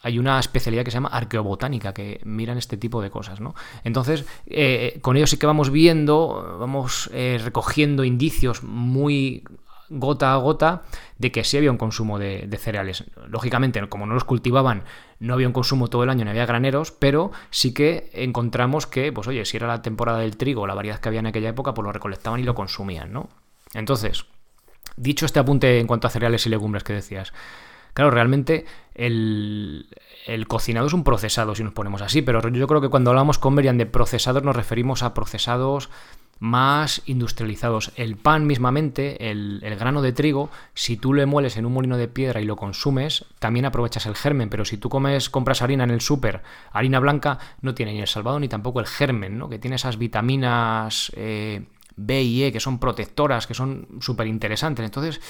hay 0.03 0.21
una 0.21 0.39
especialidad 0.39 0.85
que 0.85 0.93
se 0.93 0.99
llama 0.99 1.09
arqueobotánica, 1.09 1.93
que 1.93 2.21
miran 2.23 2.57
este 2.57 2.77
tipo 2.77 3.03
de 3.03 3.11
cosas, 3.11 3.41
¿no? 3.41 3.57
Entonces, 3.83 4.25
eh, 4.47 5.01
con 5.03 5.17
ello 5.17 5.27
sí 5.27 5.39
que 5.39 5.47
vamos 5.47 5.71
viendo, 5.71 6.57
vamos 6.61 7.11
recogiendo 7.13 8.05
indicios 8.05 8.63
muy 8.63 9.43
gota 9.93 10.33
a 10.33 10.37
gota 10.37 10.83
de 11.19 11.31
que 11.33 11.45
sí 11.45 11.57
había 11.57 11.71
un 11.71 11.77
consumo 11.77 12.19
de, 12.19 12.49
cereales. 12.59 13.05
Lógicamente, 13.29 13.87
como 13.89 14.07
no 14.07 14.15
los 14.15 14.25
cultivaban, 14.25 14.85
no 15.21 15.35
había 15.35 15.47
un 15.47 15.53
consumo 15.53 15.89
todo 15.89 16.05
el 16.05 16.11
año, 16.11 16.25
ni 16.25 16.31
había 16.31 16.47
graneros, 16.47 16.91
pero 16.91 17.33
sí 17.51 17.73
que 17.75 18.11
encontramos 18.13 18.87
que, 18.87 19.13
pues 19.13 19.29
oye, 19.29 19.45
si 19.45 19.57
era 19.57 19.67
la 19.67 19.83
temporada 19.83 20.19
del 20.19 20.37
trigo, 20.37 20.67
la 20.67 20.75
variedad 20.75 20.99
que 20.99 21.09
había 21.09 21.21
en 21.21 21.27
aquella 21.27 21.51
época, 21.51 21.75
pues 21.75 21.85
lo 21.85 21.93
recolectaban 21.93 22.41
y 22.41 22.45
lo 22.45 22.55
consumían, 22.55 23.13
¿no? 23.13 23.29
Entonces, 23.75 24.27
dicho 24.97 25.27
este 25.27 25.41
apunte 25.41 25.79
en 25.79 25.87
cuanto 25.87 26.07
a 26.07 26.11
cereales 26.11 26.47
y 26.47 26.51
legumbres 26.51 26.85
que 26.85 26.93
decías, 26.93 27.33
Claro, 27.95 28.11
realmente 28.11 28.65
el, 28.95 29.87
cocinado 30.49 30.87
es 30.87 30.93
un 30.93 31.05
procesado, 31.05 31.55
si 31.55 31.63
nos 31.63 31.75
ponemos 31.75 32.01
así, 32.01 32.23
pero 32.23 32.47
yo 32.49 32.67
creo 32.67 32.81
que 32.81 32.89
cuando 32.89 33.11
hablamos 33.11 33.39
con 33.39 33.55
Merian 33.55 33.77
de 33.77 33.87
procesados 33.87 34.43
nos 34.43 34.57
referimos 34.57 35.03
a 35.03 35.13
procesados 35.13 35.91
más 36.43 37.03
industrializados. 37.07 37.93
El 37.95 38.17
pan 38.17 38.49
mismamente, 38.49 39.31
el, 39.31 39.61
grano 39.79 40.03
de 40.03 40.11
trigo, 40.11 40.51
si 40.75 40.97
tú 40.97 41.15
le 41.15 41.25
mueles 41.25 41.57
en 41.57 41.67
un 41.67 41.73
molino 41.73 41.97
de 41.97 42.09
piedra 42.09 42.41
y 42.41 42.45
lo 42.45 42.57
consumes, 42.57 43.27
también 43.39 43.65
aprovechas 43.65 44.07
el 44.07 44.17
germen, 44.17 44.51
pero 44.51 44.65
si 44.65 44.77
tú 44.77 44.89
comes, 44.89 45.31
compras 45.31 45.63
harina 45.63 45.85
en 45.85 45.93
el 45.93 46.01
súper, 46.01 46.43
harina 46.73 46.99
blanca, 46.99 47.39
no 47.61 47.77
tiene 47.77 47.93
ni 47.93 48.01
el 48.01 48.09
salvado 48.09 48.41
ni 48.41 48.49
tampoco 48.49 48.81
el 48.81 48.87
germen, 48.87 49.39
¿no? 49.39 49.49
que 49.49 49.61
tiene 49.61 49.77
esas 49.77 49.99
vitaminas 49.99 51.13
eh, 51.15 51.65
B 51.95 52.23
y 52.23 52.43
E 52.43 52.51
que 52.51 52.59
son 52.59 52.81
protectoras, 52.81 53.47
que 53.47 53.55
son 53.55 53.87
súper 54.01 54.27
interesantes. 54.27 54.85
Entonces, 54.85 55.21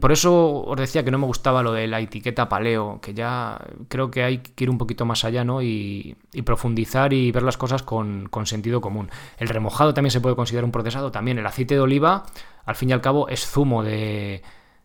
por 0.00 0.12
eso 0.12 0.64
os 0.64 0.76
decía 0.76 1.02
que 1.02 1.10
no 1.10 1.18
me 1.18 1.26
gustaba 1.26 1.62
lo 1.62 1.72
de 1.72 1.86
la 1.86 2.00
etiqueta 2.00 2.48
paleo, 2.48 3.00
que 3.00 3.14
ya 3.14 3.58
creo 3.88 4.10
que 4.10 4.22
hay 4.22 4.38
que 4.38 4.64
ir 4.64 4.70
un 4.70 4.76
poquito 4.76 5.06
más 5.06 5.24
allá, 5.24 5.44
¿no? 5.44 5.62
Y, 5.62 6.16
profundizar 6.44 7.12
y 7.12 7.32
ver 7.32 7.42
las 7.42 7.56
cosas 7.56 7.82
con, 7.82 8.28
sentido 8.44 8.80
común. 8.80 9.10
El 9.38 9.48
remojado 9.48 9.94
también 9.94 10.10
se 10.10 10.20
puede 10.20 10.36
considerar 10.36 10.64
un 10.64 10.72
procesado, 10.72 11.10
también 11.10 11.38
el 11.38 11.46
aceite 11.46 11.74
de 11.74 11.80
oliva, 11.80 12.26
al 12.64 12.74
fin 12.74 12.90
y 12.90 12.92
al 12.92 13.00
cabo, 13.00 13.28
es 13.28 13.46
zumo 13.46 13.82
de, 13.82 14.42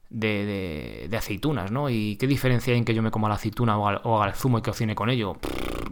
de, 0.09 1.09
aceitunas, 1.17 1.71
¿no? 1.71 1.89
¿Y 1.89 2.15
qué 2.15 2.27
diferencia 2.27 2.71
hay 2.71 2.79
en 2.79 2.85
que 2.85 2.93
yo 2.93 3.01
me 3.01 3.11
coma 3.11 3.27
la 3.29 3.35
aceituna 3.35 3.77
o 3.77 4.17
haga 4.17 4.31
el 4.31 4.35
zumo 4.35 4.57
y 4.57 4.61
cocine 4.61 4.95
con 4.95 5.09
ello? 5.09 5.37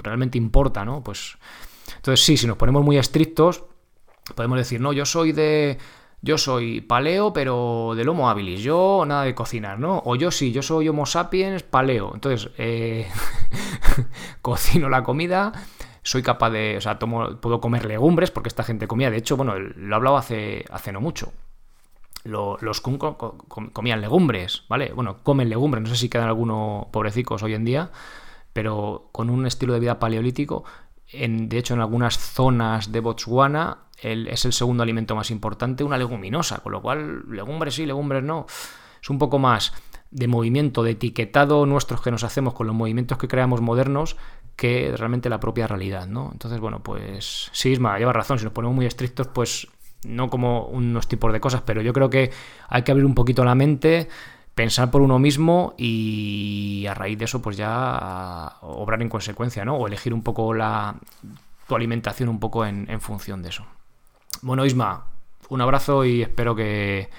realmente 0.04 0.38
importa, 0.38 0.86
¿no? 0.86 1.04
Pues 1.04 1.38
entonces 1.98 2.26
sí, 2.26 2.38
si 2.38 2.48
nos 2.48 2.58
ponemos 2.58 2.84
muy 2.84 2.98
estrictos, 2.98 3.64
podemos 4.36 4.58
decir, 4.58 4.82
no, 4.82 4.94
yo 4.94 5.06
soy 5.06 5.32
de 5.32 5.78
yo 6.22 6.38
soy 6.38 6.82
paleo, 6.82 7.34
pero 7.34 7.94
del 7.96 8.10
Homo 8.10 8.30
habilis. 8.30 8.62
Yo 8.62 9.04
nada 9.08 9.24
de 9.24 9.34
cocinar, 9.34 9.80
¿no? 9.80 10.02
O 10.06 10.16
yo 10.16 10.30
sí, 10.30 10.52
yo 10.52 10.62
soy 10.62 10.88
Homo 10.88 11.06
sapiens 11.06 11.64
paleo. 11.64 12.12
Entonces, 12.14 12.52
eh, 12.58 13.10
cocino 14.42 14.88
la 14.88 15.04
comida, 15.04 15.52
soy 16.04 16.22
capaz 16.22 16.52
de. 16.52 16.78
O 16.78 16.82
sea, 16.82 17.00
puedo 17.00 17.60
comer 17.60 17.86
legumbres, 17.86 18.30
porque 18.30 18.50
esta 18.50 18.64
gente 18.64 18.88
comía. 18.88 19.10
De 19.10 19.18
hecho, 19.18 19.36
bueno, 19.36 19.58
lo 19.58 19.94
he 19.94 19.96
hablado 19.96 20.18
hace, 20.18 20.66
hace 20.70 20.92
no 20.92 21.02
mucho. 21.02 21.34
los 22.24 22.82
kun 22.82 23.00
comían 23.74 24.02
legumbres, 24.02 24.64
¿vale? 24.70 24.92
Bueno, 24.94 25.24
comen 25.24 25.50
legumbres. 25.50 25.84
No 25.84 25.90
sé 25.90 25.96
si 25.96 26.10
quedan 26.10 26.28
algunos 26.28 26.86
pobrecicos 26.88 27.42
hoy 27.42 27.56
en 27.56 27.66
día, 27.66 27.90
pero 28.54 29.10
con 29.12 29.32
un 29.32 29.48
estilo 29.48 29.74
de 29.74 29.80
vida 29.80 30.00
paleolítico. 30.00 30.66
En, 31.14 31.50
de 31.50 31.58
hecho, 31.58 31.74
en 31.74 31.82
algunas 31.82 32.18
zonas 32.18 32.92
de 32.92 33.00
Botswana 33.00 33.80
es 34.02 34.46
el 34.46 34.54
segundo 34.54 34.84
alimento 34.84 35.16
más 35.16 35.30
importante, 35.30 35.84
una 35.84 35.98
leguminosa, 35.98 36.60
con 36.60 36.72
lo 36.72 36.82
cual 36.82 37.30
legumbres 37.30 37.76
sí, 37.76 37.86
legumbres 37.86 38.24
no. 38.24 38.46
Es 39.02 39.10
un 39.10 39.20
poco 39.20 39.40
más 39.40 39.74
de 40.10 40.28
movimiento, 40.28 40.84
de 40.84 40.92
etiquetado 40.92 41.66
nuestros 41.66 42.02
que 42.02 42.12
nos 42.12 42.24
hacemos 42.24 42.54
con 42.54 42.68
los 42.68 42.76
movimientos 42.76 43.18
que 43.18 43.28
creamos 43.28 43.62
modernos 43.62 44.18
que 44.56 44.94
realmente 44.96 45.30
la 45.30 45.40
propia 45.40 45.68
realidad, 45.68 46.08
¿no? 46.08 46.30
Entonces, 46.32 46.60
bueno, 46.60 46.84
pues 46.84 47.50
sí, 47.52 47.70
Isma, 47.72 47.98
lleva 47.98 48.14
razón, 48.14 48.38
si 48.38 48.44
nos 48.44 48.54
ponemos 48.54 48.76
muy 48.76 48.86
estrictos, 48.86 49.28
pues 49.28 49.68
no 50.04 50.30
como 50.30 50.66
unos 50.66 51.08
tipos 51.08 51.32
de 51.32 51.40
cosas, 51.40 51.62
pero 51.62 51.82
yo 51.82 51.94
creo 51.94 52.10
que 52.10 52.32
hay 52.68 52.84
que 52.84 52.92
abrir 52.92 53.06
un 53.06 53.16
poquito 53.16 53.44
la 53.46 53.56
mente, 53.56 54.10
pensar 54.56 54.92
por 54.92 55.02
uno 55.02 55.20
mismo 55.20 55.76
y 55.78 56.86
a 56.90 56.94
raíz 56.94 57.18
de 57.18 57.26
eso, 57.26 57.42
pues 57.42 57.58
ya 57.58 58.58
obrar 58.62 59.02
en 59.02 59.10
consecuencia, 59.10 59.66
¿no? 59.66 59.76
O 59.76 59.88
elegir 59.88 60.14
un 60.14 60.24
poco 60.24 60.54
la 60.54 60.96
tu 61.68 61.76
alimentación 61.76 62.30
un 62.30 62.40
poco 62.40 62.66
en 62.66 63.02
función 63.02 63.42
de 63.42 63.50
eso. 63.50 63.66
Bueno, 64.42 64.66
Isma, 64.66 65.06
un 65.50 65.62
abrazo 65.62 66.06
y 66.06 66.22
espero 66.22 66.56
que, 66.56 67.10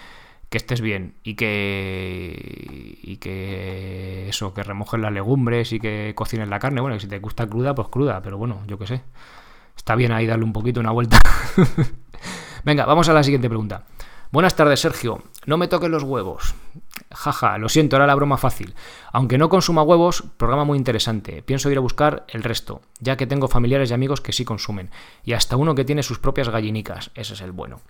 estés 0.50 0.80
bien 0.80 1.14
y 1.22 1.34
que 1.34 2.98
y 3.02 3.16
que 3.18 4.28
eso, 4.28 4.52
que 4.52 4.62
remojes 4.62 5.00
las 5.00 5.12
legumbres 5.12 5.72
y 5.72 5.78
que 5.78 6.12
cocines 6.16 6.48
la 6.48 6.58
carne. 6.58 6.80
Bueno, 6.80 6.96
que 6.96 7.00
si 7.00 7.08
te 7.08 7.18
gusta 7.18 7.46
cruda, 7.46 7.74
pues 7.74 7.88
cruda, 7.88 8.22
pero 8.22 8.38
bueno, 8.38 8.62
yo 8.66 8.78
qué 8.78 8.86
sé. 8.86 9.02
Está 9.76 9.94
bien 9.94 10.12
ahí 10.12 10.26
darle 10.26 10.44
un 10.44 10.52
poquito 10.52 10.80
una 10.80 10.90
vuelta. 10.90 11.18
Venga, 12.64 12.86
vamos 12.86 13.08
a 13.08 13.12
la 13.12 13.22
siguiente 13.22 13.48
pregunta. 13.48 13.84
Buenas 14.30 14.56
tardes, 14.56 14.80
Sergio. 14.80 15.22
No 15.46 15.58
me 15.58 15.68
toques 15.68 15.90
los 15.90 16.02
huevos. 16.02 16.54
Jaja, 17.14 17.58
lo 17.58 17.68
siento, 17.68 17.96
era 17.96 18.06
la 18.06 18.14
broma 18.14 18.36
fácil. 18.36 18.74
Aunque 19.12 19.38
no 19.38 19.48
consuma 19.48 19.82
huevos, 19.82 20.24
programa 20.36 20.64
muy 20.64 20.78
interesante. 20.78 21.42
Pienso 21.42 21.70
ir 21.70 21.78
a 21.78 21.80
buscar 21.82 22.24
el 22.28 22.42
resto, 22.42 22.82
ya 23.00 23.16
que 23.16 23.26
tengo 23.26 23.48
familiares 23.48 23.90
y 23.90 23.94
amigos 23.94 24.20
que 24.20 24.32
sí 24.32 24.44
consumen. 24.44 24.90
Y 25.24 25.32
hasta 25.34 25.56
uno 25.56 25.74
que 25.74 25.84
tiene 25.84 26.02
sus 26.02 26.18
propias 26.18 26.48
gallinicas. 26.48 27.10
Ese 27.14 27.34
es 27.34 27.40
el 27.40 27.52
bueno. 27.52 27.80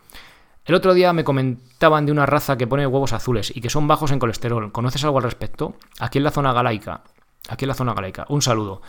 El 0.64 0.76
otro 0.76 0.94
día 0.94 1.12
me 1.12 1.24
comentaban 1.24 2.06
de 2.06 2.12
una 2.12 2.26
raza 2.26 2.56
que 2.56 2.68
pone 2.68 2.86
huevos 2.86 3.12
azules 3.12 3.52
y 3.54 3.60
que 3.60 3.70
son 3.70 3.88
bajos 3.88 4.12
en 4.12 4.20
colesterol. 4.20 4.70
¿Conoces 4.70 5.02
algo 5.04 5.18
al 5.18 5.24
respecto? 5.24 5.74
Aquí 5.98 6.18
en 6.18 6.24
la 6.24 6.30
zona 6.30 6.52
galaica. 6.52 7.02
Aquí 7.48 7.64
en 7.64 7.68
la 7.68 7.74
zona 7.74 7.94
galaica. 7.94 8.26
Un 8.28 8.42
saludo. 8.42 8.80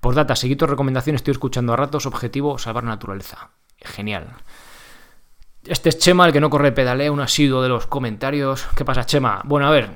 Por 0.00 0.14
data, 0.14 0.34
seguí 0.34 0.56
tu 0.56 0.66
recomendación, 0.66 1.16
estoy 1.16 1.32
escuchando 1.32 1.74
a 1.74 1.76
ratos. 1.76 2.06
Objetivo, 2.06 2.56
salvar 2.56 2.84
naturaleza. 2.84 3.50
Genial. 3.76 4.28
Este 5.66 5.90
es 5.90 5.98
Chema, 5.98 6.26
el 6.26 6.32
que 6.32 6.40
no 6.40 6.48
corre 6.48 6.72
pedalea, 6.72 7.12
un 7.12 7.20
asiduo 7.20 7.62
de 7.62 7.68
los 7.68 7.86
comentarios. 7.86 8.66
¿Qué 8.76 8.84
pasa, 8.84 9.04
Chema? 9.04 9.42
Bueno, 9.44 9.66
a 9.66 9.70
ver. 9.70 9.90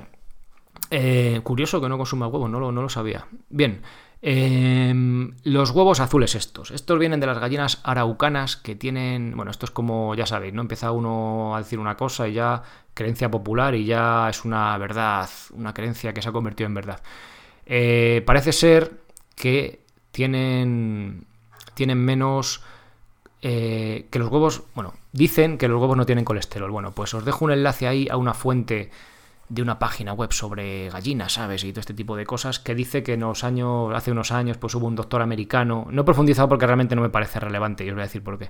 Eh, 0.91 1.41
curioso 1.43 1.81
que 1.81 1.89
no 1.89 1.97
consuma 1.97 2.27
huevos, 2.27 2.49
no 2.49 2.59
lo, 2.59 2.71
no 2.71 2.81
lo 2.83 2.89
sabía. 2.89 3.25
Bien. 3.49 3.81
Em, 4.21 5.35
los 5.43 5.71
huevos 5.71 5.99
azules 5.99 6.35
estos. 6.35 6.71
Estos 6.71 6.99
vienen 6.99 7.19
de 7.19 7.27
las 7.27 7.39
gallinas 7.39 7.81
araucanas 7.83 8.57
que 8.57 8.75
tienen... 8.75 9.35
Bueno, 9.35 9.51
esto 9.51 9.65
es 9.65 9.71
como, 9.71 10.15
ya 10.15 10.25
sabéis, 10.25 10.53
¿no? 10.53 10.61
Empieza 10.61 10.91
uno 10.91 11.55
a 11.55 11.59
decir 11.59 11.79
una 11.79 11.97
cosa 11.97 12.27
y 12.27 12.33
ya 12.33 12.63
creencia 12.93 13.29
popular 13.29 13.75
y 13.75 13.85
ya 13.85 14.29
es 14.29 14.45
una 14.45 14.77
verdad, 14.77 15.29
una 15.53 15.73
creencia 15.73 16.13
que 16.13 16.21
se 16.21 16.29
ha 16.29 16.31
convertido 16.31 16.67
en 16.67 16.73
verdad. 16.75 17.01
Eh, 17.65 18.23
parece 18.25 18.51
ser 18.51 18.99
que 19.35 19.81
tienen, 20.11 21.25
tienen 21.73 21.97
menos 21.97 22.63
eh, 23.41 24.07
que 24.09 24.19
los 24.19 24.29
huevos, 24.29 24.63
bueno, 24.73 24.93
dicen 25.15 25.57
que 25.57 25.67
los 25.67 25.79
huevos 25.81 25.97
no 25.97 26.05
tienen 26.05 26.25
colesterol. 26.25 26.69
Bueno, 26.69 26.91
pues 26.91 27.13
os 27.13 27.23
dejo 27.23 27.45
un 27.45 27.51
enlace 27.51 27.87
ahí 27.87 28.07
a 28.09 28.17
una 28.17 28.33
fuente 28.33 28.91
de 29.47 29.61
una 29.61 29.79
página 29.79 30.11
web 30.13 30.33
sobre 30.33 30.89
gallinas, 30.89 31.33
¿sabes? 31.33 31.63
Y 31.63 31.71
todo 31.71 31.79
este 31.79 31.93
tipo 31.93 32.15
de 32.15 32.25
cosas, 32.25 32.59
que 32.59 32.75
dice 32.75 33.01
que 33.01 33.13
en 33.13 33.21
los 33.21 33.43
años, 33.43 33.93
hace 33.95 34.11
unos 34.11 34.31
años, 34.31 34.57
pues 34.57 34.75
hubo 34.75 34.87
un 34.87 34.95
doctor 34.95 35.21
americano, 35.21 35.87
no 35.89 36.01
he 36.01 36.05
profundizado 36.05 36.49
porque 36.49 36.65
realmente 36.65 36.95
no 36.95 37.01
me 37.01 37.09
parece 37.09 37.39
relevante, 37.39 37.85
y 37.85 37.89
os 37.89 37.95
voy 37.95 38.01
a 38.01 38.05
decir 38.05 38.23
por 38.23 38.37
qué. 38.37 38.49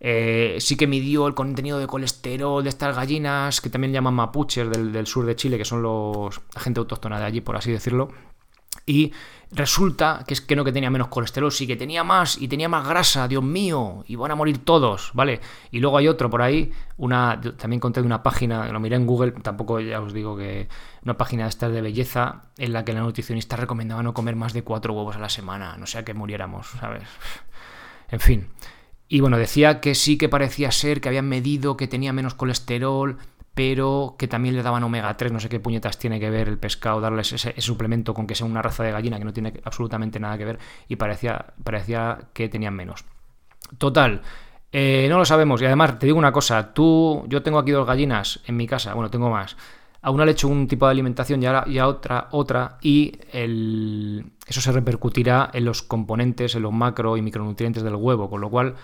Eh, 0.00 0.56
sí 0.60 0.76
que 0.76 0.86
midió 0.86 1.26
el 1.26 1.34
contenido 1.34 1.78
de 1.78 1.86
colesterol 1.86 2.62
de 2.62 2.68
estas 2.70 2.96
gallinas, 2.96 3.60
que 3.60 3.68
también 3.68 3.92
llaman 3.92 4.14
mapuches 4.14 4.70
del, 4.70 4.92
del 4.92 5.06
sur 5.06 5.26
de 5.26 5.36
Chile, 5.36 5.58
que 5.58 5.64
son 5.64 5.82
los 5.82 6.40
gente 6.56 6.80
autóctona 6.80 7.18
de 7.18 7.26
allí, 7.26 7.40
por 7.40 7.56
así 7.56 7.70
decirlo. 7.70 8.08
Y 8.86 9.12
resulta 9.52 10.24
que 10.26 10.34
es 10.34 10.40
que 10.40 10.56
no 10.56 10.64
que 10.64 10.72
tenía 10.72 10.90
menos 10.90 11.08
colesterol, 11.08 11.52
sí 11.52 11.66
que 11.66 11.76
tenía 11.76 12.04
más 12.04 12.40
y 12.40 12.48
tenía 12.48 12.68
más 12.68 12.86
grasa, 12.86 13.28
Dios 13.28 13.42
mío, 13.44 14.02
y 14.08 14.16
van 14.16 14.30
a 14.30 14.34
morir 14.34 14.64
todos, 14.64 15.10
¿vale? 15.14 15.40
Y 15.70 15.80
luego 15.80 15.98
hay 15.98 16.08
otro 16.08 16.30
por 16.30 16.42
ahí, 16.42 16.72
una 16.96 17.40
también 17.58 17.80
conté 17.80 18.00
de 18.00 18.06
una 18.06 18.22
página, 18.22 18.72
lo 18.72 18.80
miré 18.80 18.96
en 18.96 19.06
Google, 19.06 19.32
tampoco 19.32 19.78
ya 19.80 20.00
os 20.00 20.12
digo 20.12 20.36
que 20.36 20.68
una 21.04 21.16
página 21.16 21.44
de 21.44 21.50
estas 21.50 21.72
de 21.72 21.82
belleza 21.82 22.44
en 22.56 22.72
la 22.72 22.84
que 22.84 22.92
la 22.92 23.00
nutricionista 23.00 23.56
recomendaba 23.56 24.02
no 24.02 24.14
comer 24.14 24.36
más 24.36 24.52
de 24.52 24.64
cuatro 24.64 24.94
huevos 24.94 25.16
a 25.16 25.20
la 25.20 25.28
semana, 25.28 25.76
no 25.76 25.86
sea 25.86 26.04
que 26.04 26.14
muriéramos, 26.14 26.68
¿sabes? 26.80 27.04
En 28.08 28.20
fin. 28.20 28.48
Y 29.12 29.20
bueno, 29.20 29.36
decía 29.36 29.80
que 29.80 29.94
sí 29.94 30.16
que 30.16 30.30
parecía 30.30 30.70
ser 30.70 31.02
que 31.02 31.08
habían 31.10 31.28
medido 31.28 31.76
que 31.76 31.86
tenía 31.86 32.14
menos 32.14 32.32
colesterol, 32.32 33.18
pero 33.54 34.16
que 34.18 34.28
también 34.28 34.56
le 34.56 34.62
daban 34.62 34.82
omega 34.82 35.14
3, 35.16 35.30
no 35.32 35.40
sé 35.40 35.48
qué 35.48 35.60
puñetas 35.60 35.98
tiene 35.98 36.18
que 36.18 36.30
ver 36.30 36.48
el 36.48 36.58
pescado, 36.58 37.00
darles 37.00 37.32
ese, 37.32 37.60
suplemento 37.60 38.14
con 38.14 38.26
que 38.26 38.34
sea 38.34 38.46
una 38.46 38.62
raza 38.62 38.82
de 38.82 38.92
gallina 38.92 39.18
que 39.18 39.24
no 39.24 39.32
tiene 39.32 39.52
absolutamente 39.64 40.18
nada 40.18 40.38
que 40.38 40.44
ver 40.44 40.58
y 40.88 40.96
parecía, 40.96 41.46
parecía 41.62 42.18
que 42.32 42.48
tenían 42.48 42.74
menos. 42.74 43.04
Total, 43.76 44.22
eh, 44.72 45.06
no 45.10 45.18
lo 45.18 45.24
sabemos 45.24 45.60
y 45.60 45.66
además 45.66 45.98
te 45.98 46.06
digo 46.06 46.18
una 46.18 46.32
cosa, 46.32 46.72
tú, 46.72 47.24
yo 47.28 47.42
tengo 47.42 47.58
aquí 47.58 47.72
dos 47.72 47.86
gallinas 47.86 48.40
en 48.46 48.56
mi 48.56 48.66
casa, 48.66 48.94
bueno, 48.94 49.10
tengo 49.10 49.30
más. 49.30 49.56
A 50.00 50.10
una 50.10 50.24
le 50.24 50.32
echo 50.32 50.48
un 50.48 50.66
tipo 50.66 50.86
de 50.86 50.92
alimentación 50.92 51.40
y 51.42 51.46
a, 51.46 51.86
otra 51.86 52.28
otra 52.32 52.78
y 52.80 53.12
eso 53.32 54.60
se 54.60 54.72
repercutirá 54.72 55.50
en 55.52 55.64
los 55.64 55.82
componentes, 55.82 56.56
en 56.56 56.62
los 56.62 56.72
macro 56.72 57.16
y 57.16 57.22
micronutrientes 57.22 57.84
del 57.84 57.94
huevo, 57.94 58.28
con 58.28 58.40
lo 58.40 58.50
cual 58.50 58.74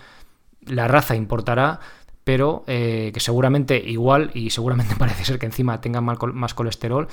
la 0.61 0.87
raza 0.87 1.15
importará 1.15 1.81
pero 2.23 2.63
eh, 2.67 3.11
que 3.13 3.19
seguramente 3.19 3.77
igual 3.77 4.31
y 4.33 4.49
seguramente 4.49 4.95
parece 4.99 5.25
ser 5.25 5.39
que 5.39 5.45
encima 5.45 5.81
tengan 5.81 6.03
más 6.05 6.53
colesterol 6.53 7.07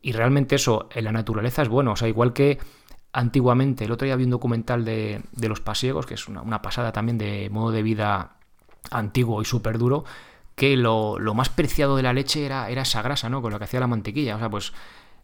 y 0.00 0.12
realmente 0.12 0.56
eso 0.56 0.88
en 0.94 1.04
la 1.04 1.12
naturaleza 1.12 1.62
es 1.62 1.68
bueno. 1.68 1.92
O 1.92 1.96
sea, 1.96 2.08
igual 2.08 2.32
que 2.32 2.58
antiguamente, 3.12 3.84
el 3.84 3.92
otro 3.92 4.04
día 4.04 4.14
había 4.14 4.26
un 4.26 4.30
documental 4.30 4.84
de, 4.84 5.22
los 5.40 5.60
pasiegos, 5.60 6.06
que 6.06 6.14
es 6.14 6.28
una, 6.28 6.62
pasada 6.62 6.92
también 6.92 7.18
de 7.18 7.50
modo 7.50 7.72
de 7.72 7.82
vida 7.82 8.36
antiguo 8.90 9.42
y 9.42 9.44
súper 9.44 9.78
duro, 9.78 10.04
que 10.54 10.76
lo, 10.76 11.18
más 11.34 11.48
preciado 11.48 11.96
de 11.96 12.02
la 12.02 12.12
leche 12.12 12.44
era, 12.44 12.68
era 12.70 12.82
esa 12.82 13.02
grasa, 13.02 13.28
¿no? 13.28 13.42
Con 13.42 13.52
lo 13.52 13.58
que 13.58 13.64
hacía 13.64 13.80
la 13.80 13.86
mantequilla. 13.86 14.36
O 14.36 14.38
sea, 14.38 14.50
pues 14.50 14.72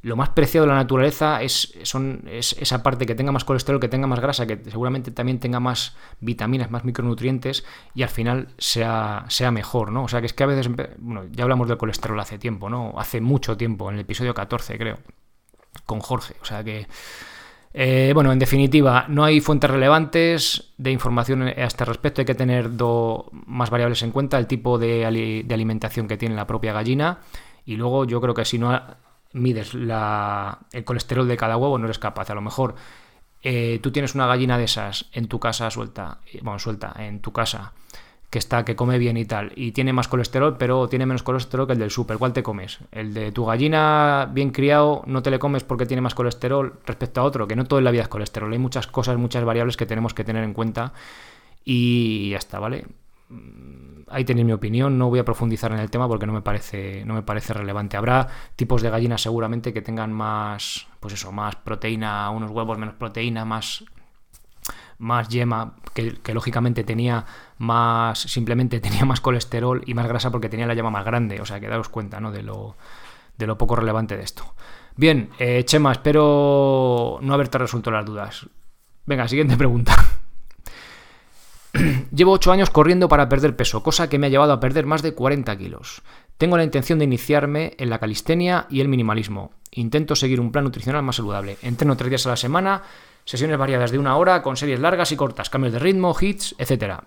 lo 0.05 0.17
más 0.17 0.29
preciado 0.29 0.67
de 0.67 0.73
la 0.73 0.79
naturaleza 0.79 1.43
es, 1.43 1.75
son, 1.83 2.25
es 2.31 2.55
esa 2.61 2.83
parte 2.83 3.07
que 3.07 3.15
tenga 3.15 3.33
más 3.33 3.45
colesterol, 3.45 3.81
que 3.81 3.89
tenga 3.89 4.07
más 4.07 4.21
grasa, 4.21 4.47
que 4.47 4.59
seguramente 4.71 5.11
también 5.11 5.41
tenga 5.41 5.61
más 5.61 5.97
vitaminas, 6.21 6.71
más 6.71 6.85
micronutrientes 6.85 7.65
y 7.95 8.03
al 8.03 8.11
final 8.11 8.49
sea, 8.59 9.25
sea 9.29 9.51
mejor, 9.51 9.91
¿no? 9.91 10.05
O 10.05 10.09
sea, 10.09 10.21
que 10.21 10.27
es 10.27 10.35
que 10.35 10.45
a 10.45 10.47
veces, 10.47 10.69
bueno, 10.99 11.25
ya 11.33 11.45
hablamos 11.45 11.69
del 11.69 11.79
colesterol 11.79 12.21
hace 12.21 12.39
tiempo, 12.39 12.69
¿no? 12.69 12.93
Hace 12.99 13.23
mucho 13.23 13.57
tiempo, 13.57 13.89
en 13.89 13.95
el 13.95 14.03
episodio 14.03 14.35
14 14.35 14.77
creo, 14.77 14.99
con 15.87 16.01
Jorge. 16.01 16.35
O 16.43 16.45
sea 16.45 16.63
que 16.63 16.87
eh, 17.77 18.13
bueno, 18.15 18.31
en 18.31 18.39
definitiva, 18.39 19.07
no 19.09 19.25
hay 19.25 19.41
fuentes 19.41 19.69
relevantes 19.69 20.75
de 20.79 20.93
información 20.93 21.43
a 21.43 21.51
este 21.51 21.85
respecto. 21.85 22.21
Hay 22.21 22.25
que 22.25 22.37
tener 22.37 22.71
más 23.47 23.69
variables 23.69 24.03
en 24.03 24.13
cuenta, 24.13 24.39
el 24.39 24.47
tipo 24.47 24.79
de, 24.79 25.05
alimentación 25.05 26.07
que 26.07 26.17
tiene 26.17 26.37
la 26.37 26.47
propia 26.47 26.73
gallina. 26.73 27.19
Y 27.65 27.77
luego 27.77 28.05
yo 28.05 28.21
creo 28.21 28.33
que 28.33 28.45
si 28.45 28.59
no 28.59 28.81
mides 29.35 29.75
el 29.75 30.85
colesterol 30.85 31.29
de 31.29 31.37
cada 31.37 31.57
huevo, 31.59 31.79
no 31.79 31.85
eres 31.85 31.99
capaz. 31.99 32.31
A 32.31 32.35
lo 32.35 32.41
mejor 32.41 32.75
eh, 33.43 33.79
tú 33.83 33.91
tienes 33.93 34.15
una 34.15 34.27
gallina 34.27 34.57
de 34.57 34.65
esas 34.65 35.07
en 35.13 35.29
tu 35.29 35.39
casa 35.39 35.71
suelta, 35.71 36.19
bueno, 36.43 36.59
suelta, 36.59 36.95
en 36.99 37.21
tu 37.21 37.33
casa 37.33 37.75
que 38.31 38.39
está, 38.39 38.65
que 38.65 38.75
come 38.75 38.99
bien 38.99 39.17
y 39.17 39.27
tal, 39.27 39.53
y 39.55 39.71
tiene 39.71 39.93
más 39.93 40.09
colesterol, 40.09 40.57
pero 40.59 40.89
tiene 40.89 41.07
menos 41.07 41.23
colesterol 41.23 41.69
que 41.69 41.75
el 41.75 41.79
del 41.79 41.93
súper. 41.93 42.19
¿Cuál 42.19 42.33
te 42.33 42.43
comes? 42.43 42.81
El 42.91 43.15
de 43.15 43.31
tu 43.31 43.45
gallina 43.45 44.29
bien 44.33 44.51
criado 44.51 45.05
no 45.07 45.23
te 45.23 45.31
le 45.31 45.39
comes 45.39 45.63
porque 45.63 45.87
tiene 45.87 46.01
más 46.01 46.17
colesterol 46.17 46.81
respecto 46.85 47.21
a 47.21 47.25
otro, 47.25 47.47
que 47.47 47.55
no 47.55 47.65
todo 47.65 47.79
en 47.79 47.85
la 47.85 47.93
vida 47.93 48.03
es 48.03 48.09
colesterol. 48.09 48.53
Hay 48.53 48.59
muchas 48.59 48.89
cosas, 48.89 49.19
muchas 49.19 49.45
variables 49.45 49.77
que 49.77 49.87
tenemos 49.87 50.15
que 50.15 50.25
tener 50.25 50.43
en 50.43 50.53
cuenta 50.53 50.93
y 51.65 52.31
ya 52.31 52.39
está, 52.39 52.59
¿vale? 52.59 52.87
Ahí 54.09 54.25
tenéis 54.25 54.47
mi 54.47 54.53
opinión, 54.53 54.99
no 54.99 55.09
voy 55.09 55.19
a 55.19 55.25
profundizar 55.25 55.73
en 55.73 55.79
el 55.79 55.91
tema 55.91 56.07
porque 56.09 56.27
no 56.27 56.33
me 56.33 56.43
parece, 56.43 57.05
no 57.05 57.15
me 57.15 57.23
parece 57.23 57.55
relevante. 57.55 57.97
Habrá 57.97 58.29
tipos 58.57 58.83
de 58.83 58.91
gallinas 58.91 59.23
seguramente 59.23 59.73
que 59.73 59.83
tengan 59.83 60.13
más, 60.13 60.87
pues 61.01 61.15
eso, 61.15 61.33
más 61.33 61.57
proteína, 61.57 62.31
unos 62.31 62.51
huevos 62.51 62.79
menos 62.79 62.95
proteína, 62.95 63.45
más 63.45 63.85
más 64.99 65.29
yema, 65.29 65.75
que, 65.93 66.19
lógicamente 66.33 66.85
tenía 66.85 67.25
más, 67.59 68.19
simplemente 68.19 68.81
tenía 68.81 69.05
más 69.05 69.21
colesterol 69.21 69.83
y 69.87 69.95
más 69.95 70.07
grasa 70.07 70.31
porque 70.31 70.49
tenía 70.49 70.67
la 70.67 70.75
yema 70.75 70.91
más 70.91 71.05
grande. 71.05 71.41
O 71.41 71.47
sea, 71.47 71.61
que 71.61 71.69
daros 71.69 71.89
cuenta 71.89 72.21
¿no? 72.21 72.33
de, 72.33 72.43
lo, 72.43 72.77
de 73.37 73.47
lo 73.47 73.59
poco 73.59 73.77
relevante 73.77 74.17
de 74.17 74.23
esto. 74.23 74.55
Bien, 74.97 75.31
eh, 75.39 75.65
Chema, 75.65 75.93
espero 75.93 77.19
no 77.21 77.35
haberte 77.35 77.59
resuelto 77.59 77.91
las 77.91 78.05
dudas. 78.05 78.49
Venga, 79.07 79.29
siguiente 79.29 79.57
pregunta. 79.57 79.95
Llevo 82.15 82.33
8 82.33 82.53
años 82.53 82.71
corriendo 82.71 83.09
para 83.09 83.29
perder 83.29 83.57
peso, 83.57 83.83
cosa 83.83 84.09
que 84.09 84.19
me 84.19 84.29
ha 84.29 84.31
llevado 84.31 84.53
a 84.53 84.61
perder 84.61 84.87
más 84.87 85.03
de 85.03 85.15
40 85.15 85.57
kilos. 85.59 86.03
Tengo 86.39 86.57
la 86.57 86.65
intención 86.65 86.99
de 86.99 87.05
iniciarme 87.05 87.75
en 87.79 87.91
la 87.91 87.99
calistenia 87.99 88.67
y 88.71 88.81
el 88.81 88.89
minimalismo. 88.89 89.53
Intento 89.73 90.17
seguir 90.17 90.41
un 90.41 90.53
plan 90.53 90.65
nutricional 90.65 91.03
más 91.03 91.17
saludable. 91.17 91.59
Entreno 91.63 91.97
3 91.97 92.11
días 92.11 92.27
a 92.27 92.31
la 92.31 92.37
semana 92.37 92.83
sesiones 93.25 93.59
variadas 93.59 93.91
de 93.91 93.99
una 93.99 94.17
hora 94.17 94.43
con 94.43 94.57
series 94.57 94.81
largas 94.81 95.13
y 95.13 95.17
cortas, 95.17 95.51
cambios 95.51 95.73
de 95.73 95.79
ritmo, 95.79 96.15
hits, 96.19 96.55
etc. 96.59 97.01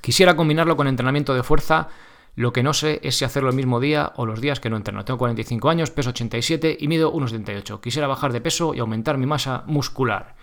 Quisiera 0.00 0.36
combinarlo 0.36 0.76
con 0.76 0.88
entrenamiento 0.88 1.34
de 1.34 1.42
fuerza, 1.42 1.88
lo 2.34 2.52
que 2.52 2.62
no 2.62 2.72
sé 2.72 2.98
es 3.02 3.16
si 3.16 3.24
hacerlo 3.24 3.50
el 3.50 3.56
mismo 3.56 3.78
día 3.78 4.12
o 4.16 4.24
los 4.24 4.40
días 4.40 4.58
que 4.58 4.70
no 4.70 4.76
entreno. 4.76 5.04
Tengo 5.04 5.18
45 5.18 5.68
años, 5.68 5.90
peso 5.90 6.10
87 6.10 6.78
y 6.80 6.88
mido 6.88 7.12
1,78. 7.12 7.80
Quisiera 7.80 8.08
bajar 8.08 8.32
de 8.32 8.40
peso 8.40 8.74
y 8.74 8.78
aumentar 8.78 9.18
mi 9.18 9.26
masa 9.26 9.64
muscular. 9.66 10.34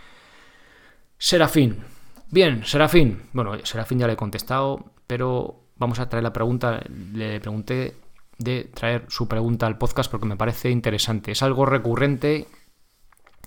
Serafín. 1.17 1.83
Bien, 2.31 2.63
Serafín. 2.63 3.23
Bueno, 3.33 3.57
Serafín 3.63 3.99
ya 3.99 4.07
le 4.07 4.13
he 4.13 4.17
contestado, 4.17 4.91
pero 5.07 5.61
vamos 5.77 5.99
a 5.99 6.09
traer 6.09 6.23
la 6.23 6.33
pregunta. 6.33 6.79
Le 7.13 7.39
pregunté 7.39 7.95
de 8.37 8.65
traer 8.65 9.05
su 9.09 9.27
pregunta 9.27 9.65
al 9.65 9.79
podcast 9.79 10.11
porque 10.11 10.27
me 10.27 10.37
parece 10.37 10.69
interesante. 10.69 11.31
Es 11.31 11.41
algo 11.41 11.65
recurrente 11.65 12.47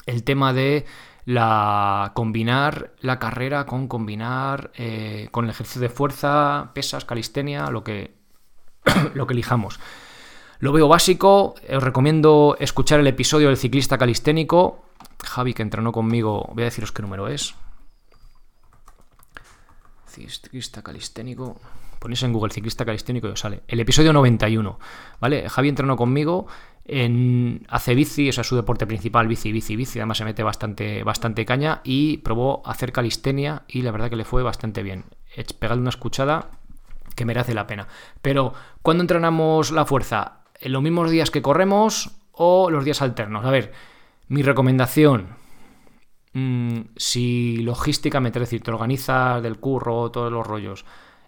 el 0.07 0.25
tema 0.25 0.53
de 0.53 0.85
la 1.25 2.11
combinar 2.15 2.93
la 3.01 3.21
carrera 3.21 3.67
con 3.67 3.87
combinar 3.87 4.73
eh, 4.75 5.29
con 5.31 5.45
el 5.45 5.53
ejercicio 5.53 5.81
de 5.81 5.89
fuerza, 5.89 6.73
pesas, 6.75 7.05
calistenia, 7.05 7.71
lo 7.71 7.85
que, 7.85 8.15
lo 9.15 9.29
que 9.29 9.35
elijamos. 9.35 9.79
Lo 10.59 10.73
veo 10.73 10.89
básico, 10.89 11.55
os 11.73 11.83
recomiendo 11.83 12.57
escuchar 12.59 12.99
el 12.99 13.07
episodio 13.07 13.49
del 13.49 13.57
ciclista 13.57 13.97
calisténico. 13.97 14.85
Javi, 15.25 15.55
que 15.55 15.63
entrenó 15.63 15.93
conmigo, 15.93 16.51
voy 16.53 16.63
a 16.63 16.67
deciros 16.67 16.91
qué 16.91 17.03
número 17.03 17.29
es. 17.29 17.55
Ciclista 20.13 20.83
calisténico. 20.83 21.59
Ponéis 21.99 22.23
en 22.23 22.33
Google 22.33 22.53
ciclista 22.53 22.85
calisténico 22.85 23.29
y 23.29 23.31
os 23.31 23.41
sale. 23.41 23.63
El 23.67 23.81
episodio 23.81 24.13
91. 24.13 24.79
¿Vale? 25.21 25.49
Javi 25.49 25.69
entrenó 25.69 25.97
conmigo 25.97 26.47
en, 26.85 27.65
hace 27.69 27.95
bici, 27.95 28.29
o 28.29 28.33
sea, 28.33 28.45
su 28.45 28.57
deporte 28.57 28.87
principal, 28.87 29.27
bici, 29.29 29.53
bici, 29.53 29.77
bici, 29.77 30.01
además 30.01 30.19
se 30.19 30.25
mete 30.25 30.43
bastante, 30.43 31.03
bastante 31.05 31.47
caña 31.47 31.81
y 31.85 32.19
probó 32.19 32.63
hacer 32.67 32.93
calistenia 32.93 33.63
y 33.69 33.83
la 33.83 33.93
verdad 33.93 34.11
que 34.11 34.17
le 34.17 34.25
fue 34.25 34.43
bastante 34.43 34.83
bien. 34.83 35.05
Pegarle 35.59 35.81
una 35.81 35.91
escuchada 35.91 36.51
que 37.15 37.25
merece 37.25 37.55
la 37.55 37.67
pena. 37.67 37.89
Pero, 38.21 38.53
¿cuándo 38.83 39.03
entrenamos 39.03 39.71
la 39.71 39.87
fuerza? 39.87 40.41
¿En 40.61 40.73
los 40.73 40.83
mismos 40.83 41.11
días 41.11 41.31
que 41.31 41.41
corremos 41.41 42.11
o 42.33 42.69
los 42.69 42.85
días 42.85 43.01
alternos? 43.01 43.45
A 43.45 43.51
ver, 43.51 43.73
mi 44.29 44.43
recomendación, 44.43 45.37
mm, 46.33 46.81
si 46.97 47.59
logísticamente, 47.59 48.39
es 48.39 48.43
decir, 48.43 48.63
te 48.63 48.71
organizas 48.71 49.43
del 49.43 49.59
curro, 49.59 50.11
todos 50.11 50.33
los 50.33 50.47
rollos, 50.47 50.85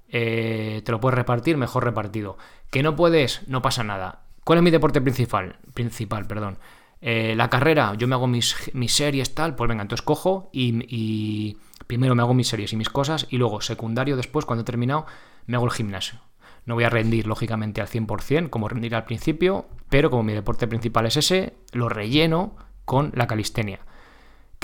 eh, 0.08 0.82
te 0.84 0.92
lo 0.92 1.00
puedes 1.00 1.16
repartir, 1.16 1.56
mejor 1.56 1.84
repartido. 1.84 2.36
Que 2.70 2.82
no 2.82 2.96
puedes, 2.96 3.46
no 3.48 3.62
pasa 3.62 3.84
nada 3.84 4.24
¿Cuál 4.44 4.58
es 4.58 4.62
mi 4.62 4.70
deporte 4.70 5.00
principal? 5.00 5.56
Principal, 5.72 6.26
perdón. 6.26 6.58
Eh, 7.00 7.34
la 7.34 7.48
carrera, 7.48 7.94
yo 7.94 8.06
me 8.06 8.14
hago 8.14 8.26
mis, 8.26 8.54
series, 8.88 9.34
tal, 9.34 9.54
pues 9.56 9.68
venga, 9.68 9.82
entonces 9.82 10.04
cojo 10.04 10.50
y, 10.52 11.56
primero 11.86 12.14
me 12.14 12.22
hago 12.22 12.34
mis 12.34 12.48
series 12.48 12.72
y 12.72 12.76
mis 12.76 12.90
cosas 12.90 13.26
y 13.30 13.38
luego 13.38 13.62
secundario 13.62 14.16
después, 14.16 14.44
cuando 14.44 14.62
he 14.62 14.64
terminado, 14.64 15.06
me 15.46 15.56
hago 15.56 15.64
el 15.64 15.72
gimnasio. 15.72 16.20
No 16.66 16.74
voy 16.74 16.84
a 16.84 16.90
rendir, 16.90 17.26
lógicamente, 17.26 17.80
al 17.80 17.88
100%, 17.88 18.50
como 18.50 18.68
rendir 18.68 18.94
al 18.94 19.04
principio, 19.04 19.66
pero 19.88 20.10
como 20.10 20.22
mi 20.22 20.34
deporte 20.34 20.66
principal 20.66 21.06
es 21.06 21.16
ese, 21.16 21.54
lo 21.72 21.88
relleno 21.88 22.54
con 22.84 23.12
la 23.14 23.26
calistenia. 23.26 23.80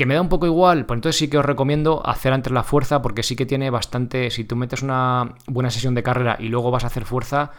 Que 0.00 0.06
me 0.06 0.14
da 0.14 0.22
un 0.22 0.30
poco 0.30 0.46
igual, 0.46 0.86
pues 0.86 0.96
entonces 0.96 1.18
sí 1.18 1.28
que 1.28 1.36
os 1.36 1.44
recomiendo 1.44 2.00
hacer 2.06 2.32
antes 2.32 2.50
la 2.50 2.62
fuerza, 2.62 3.02
porque 3.02 3.22
sí 3.22 3.36
que 3.36 3.44
tiene 3.44 3.68
bastante, 3.68 4.30
si 4.30 4.44
tú 4.44 4.56
metes 4.56 4.80
una 4.80 5.34
buena 5.46 5.68
sesión 5.68 5.94
de 5.94 6.02
carrera 6.02 6.38
y 6.40 6.48
luego 6.48 6.70
vas 6.70 6.84
a 6.84 6.86
hacer 6.86 7.04
fuerza, 7.04 7.50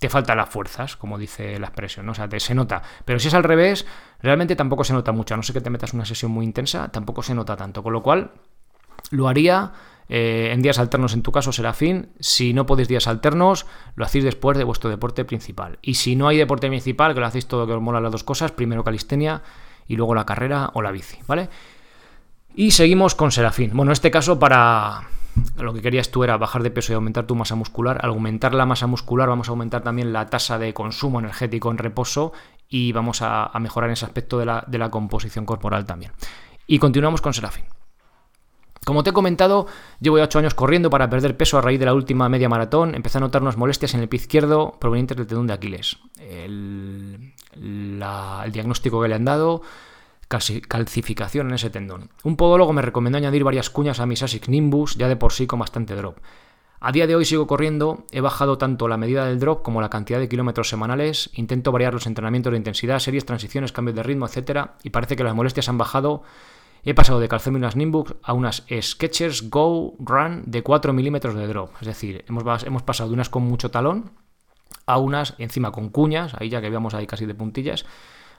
te 0.00 0.08
faltan 0.08 0.38
las 0.38 0.48
fuerzas, 0.48 0.96
como 0.96 1.18
dice 1.18 1.58
la 1.58 1.66
expresión, 1.66 2.06
¿no? 2.06 2.12
O 2.12 2.14
sea, 2.14 2.30
te, 2.30 2.40
se 2.40 2.54
nota. 2.54 2.80
Pero 3.04 3.18
si 3.18 3.28
es 3.28 3.34
al 3.34 3.44
revés, 3.44 3.84
realmente 4.22 4.56
tampoco 4.56 4.84
se 4.84 4.94
nota 4.94 5.12
mucho. 5.12 5.34
A 5.34 5.36
no 5.36 5.42
ser 5.42 5.52
que 5.52 5.60
te 5.60 5.68
metas 5.68 5.92
una 5.92 6.06
sesión 6.06 6.30
muy 6.30 6.46
intensa, 6.46 6.88
tampoco 6.88 7.22
se 7.22 7.34
nota 7.34 7.58
tanto. 7.58 7.82
Con 7.82 7.92
lo 7.92 8.02
cual, 8.02 8.30
lo 9.10 9.28
haría 9.28 9.72
eh, 10.08 10.52
en 10.54 10.62
días 10.62 10.78
alternos, 10.78 11.12
en 11.12 11.20
tu 11.20 11.30
caso 11.30 11.52
será 11.52 11.74
fin. 11.74 12.08
Si 12.20 12.54
no 12.54 12.64
podéis 12.64 12.88
días 12.88 13.06
alternos, 13.06 13.66
lo 13.96 14.06
hacéis 14.06 14.24
después 14.24 14.56
de 14.56 14.64
vuestro 14.64 14.88
deporte 14.88 15.26
principal. 15.26 15.78
Y 15.82 15.96
si 15.96 16.16
no 16.16 16.26
hay 16.26 16.38
deporte 16.38 16.68
principal, 16.68 17.12
que 17.12 17.20
lo 17.20 17.26
hacéis 17.26 17.48
todo 17.48 17.66
que 17.66 17.74
os 17.74 17.82
mola 17.82 18.00
las 18.00 18.12
dos 18.12 18.24
cosas, 18.24 18.50
primero 18.50 18.82
calistenia 18.82 19.42
y 19.88 19.96
luego 19.96 20.14
la 20.14 20.26
carrera 20.26 20.70
o 20.74 20.82
la 20.82 20.90
bici, 20.90 21.18
¿vale? 21.26 21.48
Y 22.54 22.70
seguimos 22.70 23.14
con 23.14 23.30
Serafín. 23.30 23.70
Bueno, 23.74 23.90
en 23.90 23.94
este 23.94 24.10
caso 24.10 24.38
para 24.38 25.08
lo 25.58 25.74
que 25.74 25.82
querías 25.82 26.10
tú 26.10 26.24
era 26.24 26.36
bajar 26.36 26.62
de 26.62 26.70
peso 26.70 26.92
y 26.92 26.94
aumentar 26.94 27.26
tu 27.26 27.34
masa 27.34 27.54
muscular. 27.54 27.98
Al 28.02 28.10
aumentar 28.10 28.54
la 28.54 28.66
masa 28.66 28.86
muscular 28.86 29.28
vamos 29.28 29.48
a 29.48 29.50
aumentar 29.50 29.82
también 29.82 30.12
la 30.12 30.26
tasa 30.26 30.58
de 30.58 30.72
consumo 30.72 31.20
energético 31.20 31.70
en 31.70 31.78
reposo 31.78 32.32
y 32.68 32.92
vamos 32.92 33.20
a, 33.22 33.50
mejorar 33.60 33.90
ese 33.90 34.06
aspecto 34.06 34.38
de 34.38 34.46
la, 34.46 34.90
composición 34.90 35.44
corporal 35.44 35.84
también. 35.84 36.12
Y 36.66 36.78
continuamos 36.78 37.20
con 37.20 37.34
Serafín. 37.34 37.64
Como 38.84 39.02
te 39.02 39.10
he 39.10 39.12
comentado, 39.12 39.66
llevo 40.00 40.18
ya 40.18 40.24
8 40.24 40.38
años 40.38 40.54
corriendo 40.54 40.90
para 40.90 41.10
perder 41.10 41.36
peso 41.36 41.58
a 41.58 41.60
raíz 41.60 41.80
de 41.80 41.86
la 41.86 41.94
última 41.94 42.28
media 42.28 42.48
maratón. 42.48 42.94
Empecé 42.94 43.18
a 43.18 43.20
notar 43.20 43.42
unas 43.42 43.56
molestias 43.56 43.94
en 43.94 44.00
el 44.00 44.08
pie 44.08 44.20
izquierdo 44.20 44.76
provenientes 44.80 45.16
del 45.16 45.26
tendón 45.26 45.48
de 45.48 45.54
Aquiles. 45.54 45.98
el 46.18 47.34
diagnóstico 48.50 49.00
que 49.02 49.08
le 49.08 49.14
han 49.14 49.24
dado 49.24 49.62
calcificación 50.28 51.48
en 51.48 51.54
ese 51.54 51.70
tendón. 51.70 52.10
Un 52.24 52.36
podólogo 52.36 52.72
me 52.72 52.82
recomendó 52.82 53.18
añadir 53.18 53.44
varias 53.44 53.70
cuñas 53.70 54.00
a 54.00 54.06
mis 54.06 54.22
ASIC 54.22 54.48
Nimbus, 54.48 54.96
ya 54.96 55.08
de 55.08 55.16
por 55.16 55.32
sí 55.32 55.46
con 55.46 55.60
bastante 55.60 55.94
drop. 55.94 56.18
A 56.80 56.92
día 56.92 57.06
de 57.06 57.16
hoy 57.16 57.24
sigo 57.24 57.46
corriendo, 57.46 58.04
he 58.10 58.20
bajado 58.20 58.58
tanto 58.58 58.86
la 58.86 58.96
medida 58.96 59.24
del 59.24 59.40
drop 59.40 59.62
como 59.62 59.80
la 59.80 59.88
cantidad 59.88 60.18
de 60.18 60.28
kilómetros 60.28 60.68
semanales, 60.68 61.30
intento 61.34 61.72
variar 61.72 61.94
los 61.94 62.06
entrenamientos 62.06 62.50
de 62.50 62.58
intensidad, 62.58 62.98
series, 62.98 63.24
transiciones, 63.24 63.72
cambios 63.72 63.96
de 63.96 64.02
ritmo, 64.02 64.26
etc. 64.26 64.70
Y 64.82 64.90
parece 64.90 65.16
que 65.16 65.24
las 65.24 65.34
molestias 65.34 65.68
han 65.68 65.78
bajado. 65.78 66.22
He 66.84 66.94
pasado 66.94 67.18
de 67.18 67.28
calzarme 67.28 67.58
unas 67.58 67.76
Nimbus 67.76 68.14
a 68.22 68.32
unas 68.32 68.64
Sketchers 68.80 69.48
Go 69.48 69.96
Run 69.98 70.42
de 70.46 70.62
4 70.62 70.92
milímetros 70.92 71.34
de 71.34 71.46
drop. 71.46 71.70
Es 71.80 71.86
decir, 71.86 72.24
hemos, 72.28 72.62
hemos 72.64 72.82
pasado 72.82 73.08
de 73.08 73.14
unas 73.14 73.30
con 73.30 73.42
mucho 73.42 73.70
talón 73.70 74.12
a 74.86 74.98
unas 74.98 75.34
encima 75.38 75.72
con 75.72 75.90
cuñas, 75.90 76.34
ahí 76.34 76.48
ya 76.48 76.60
que 76.60 76.70
veamos 76.70 76.94
ahí 76.94 77.06
casi 77.06 77.26
de 77.26 77.34
puntillas, 77.34 77.84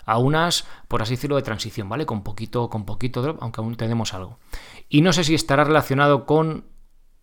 a 0.05 0.17
unas, 0.17 0.65
por 0.87 1.01
así 1.01 1.15
decirlo, 1.15 1.35
de 1.35 1.41
transición, 1.41 1.89
¿vale? 1.89 2.05
Con 2.05 2.23
poquito, 2.23 2.69
con 2.69 2.85
poquito 2.85 3.21
drop, 3.21 3.37
aunque 3.41 3.59
aún 3.59 3.75
tenemos 3.75 4.13
algo. 4.13 4.39
Y 4.87 5.01
no 5.01 5.11
sé 5.11 5.25
si 5.25 5.35
estará 5.35 5.65
relacionado 5.65 6.25
con 6.25 6.63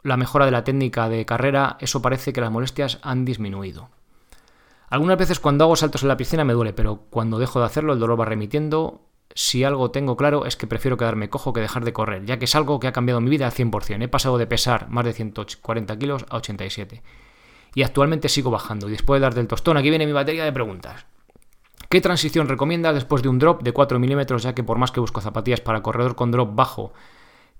la 0.02 0.18
mejora 0.18 0.44
de 0.44 0.50
la 0.50 0.64
técnica 0.64 1.08
de 1.08 1.24
carrera, 1.24 1.78
eso 1.80 2.02
parece 2.02 2.34
que 2.34 2.42
las 2.42 2.50
molestias 2.50 2.98
han 3.02 3.24
disminuido. 3.24 3.88
Algunas 4.90 5.16
veces 5.16 5.40
cuando 5.40 5.64
hago 5.64 5.76
saltos 5.76 6.02
en 6.02 6.08
la 6.08 6.18
piscina 6.18 6.44
me 6.44 6.52
duele, 6.52 6.74
pero 6.74 7.06
cuando 7.08 7.38
dejo 7.38 7.58
de 7.58 7.66
hacerlo 7.66 7.94
el 7.94 7.98
dolor 7.98 8.20
va 8.20 8.26
remitiendo. 8.26 9.08
Si 9.34 9.64
algo 9.64 9.90
tengo 9.90 10.16
claro 10.16 10.44
es 10.44 10.56
que 10.56 10.66
prefiero 10.66 10.98
quedarme 10.98 11.30
cojo 11.30 11.52
que 11.52 11.60
dejar 11.60 11.84
de 11.84 11.92
correr, 11.94 12.24
ya 12.26 12.38
que 12.38 12.44
es 12.44 12.54
algo 12.54 12.78
que 12.78 12.86
ha 12.86 12.92
cambiado 12.92 13.20
mi 13.20 13.30
vida 13.30 13.46
al 13.46 13.52
100%. 13.52 14.02
He 14.02 14.08
pasado 14.08 14.36
de 14.36 14.46
pesar 14.46 14.88
más 14.90 15.06
de 15.06 15.14
140 15.14 15.98
kilos 15.98 16.26
a 16.28 16.36
87. 16.36 17.02
Y 17.74 17.82
actualmente 17.82 18.28
sigo 18.28 18.50
bajando. 18.50 18.88
Y 18.88 18.92
después 18.92 19.20
de 19.20 19.22
dar 19.22 19.34
del 19.34 19.48
tostón, 19.48 19.76
aquí 19.76 19.90
viene 19.90 20.06
mi 20.06 20.12
batería 20.12 20.44
de 20.44 20.52
preguntas. 20.52 21.06
¿Qué 21.88 22.00
transición 22.00 22.48
recomiendas 22.48 22.94
después 22.94 23.22
de 23.22 23.28
un 23.28 23.38
drop 23.38 23.62
de 23.62 23.72
4 23.72 23.98
milímetros, 23.98 24.42
ya 24.42 24.54
que 24.54 24.64
por 24.64 24.78
más 24.78 24.90
que 24.90 25.00
busco 25.00 25.20
zapatillas 25.20 25.60
para 25.60 25.82
corredor 25.82 26.16
con 26.16 26.30
drop 26.30 26.54
bajo 26.54 26.92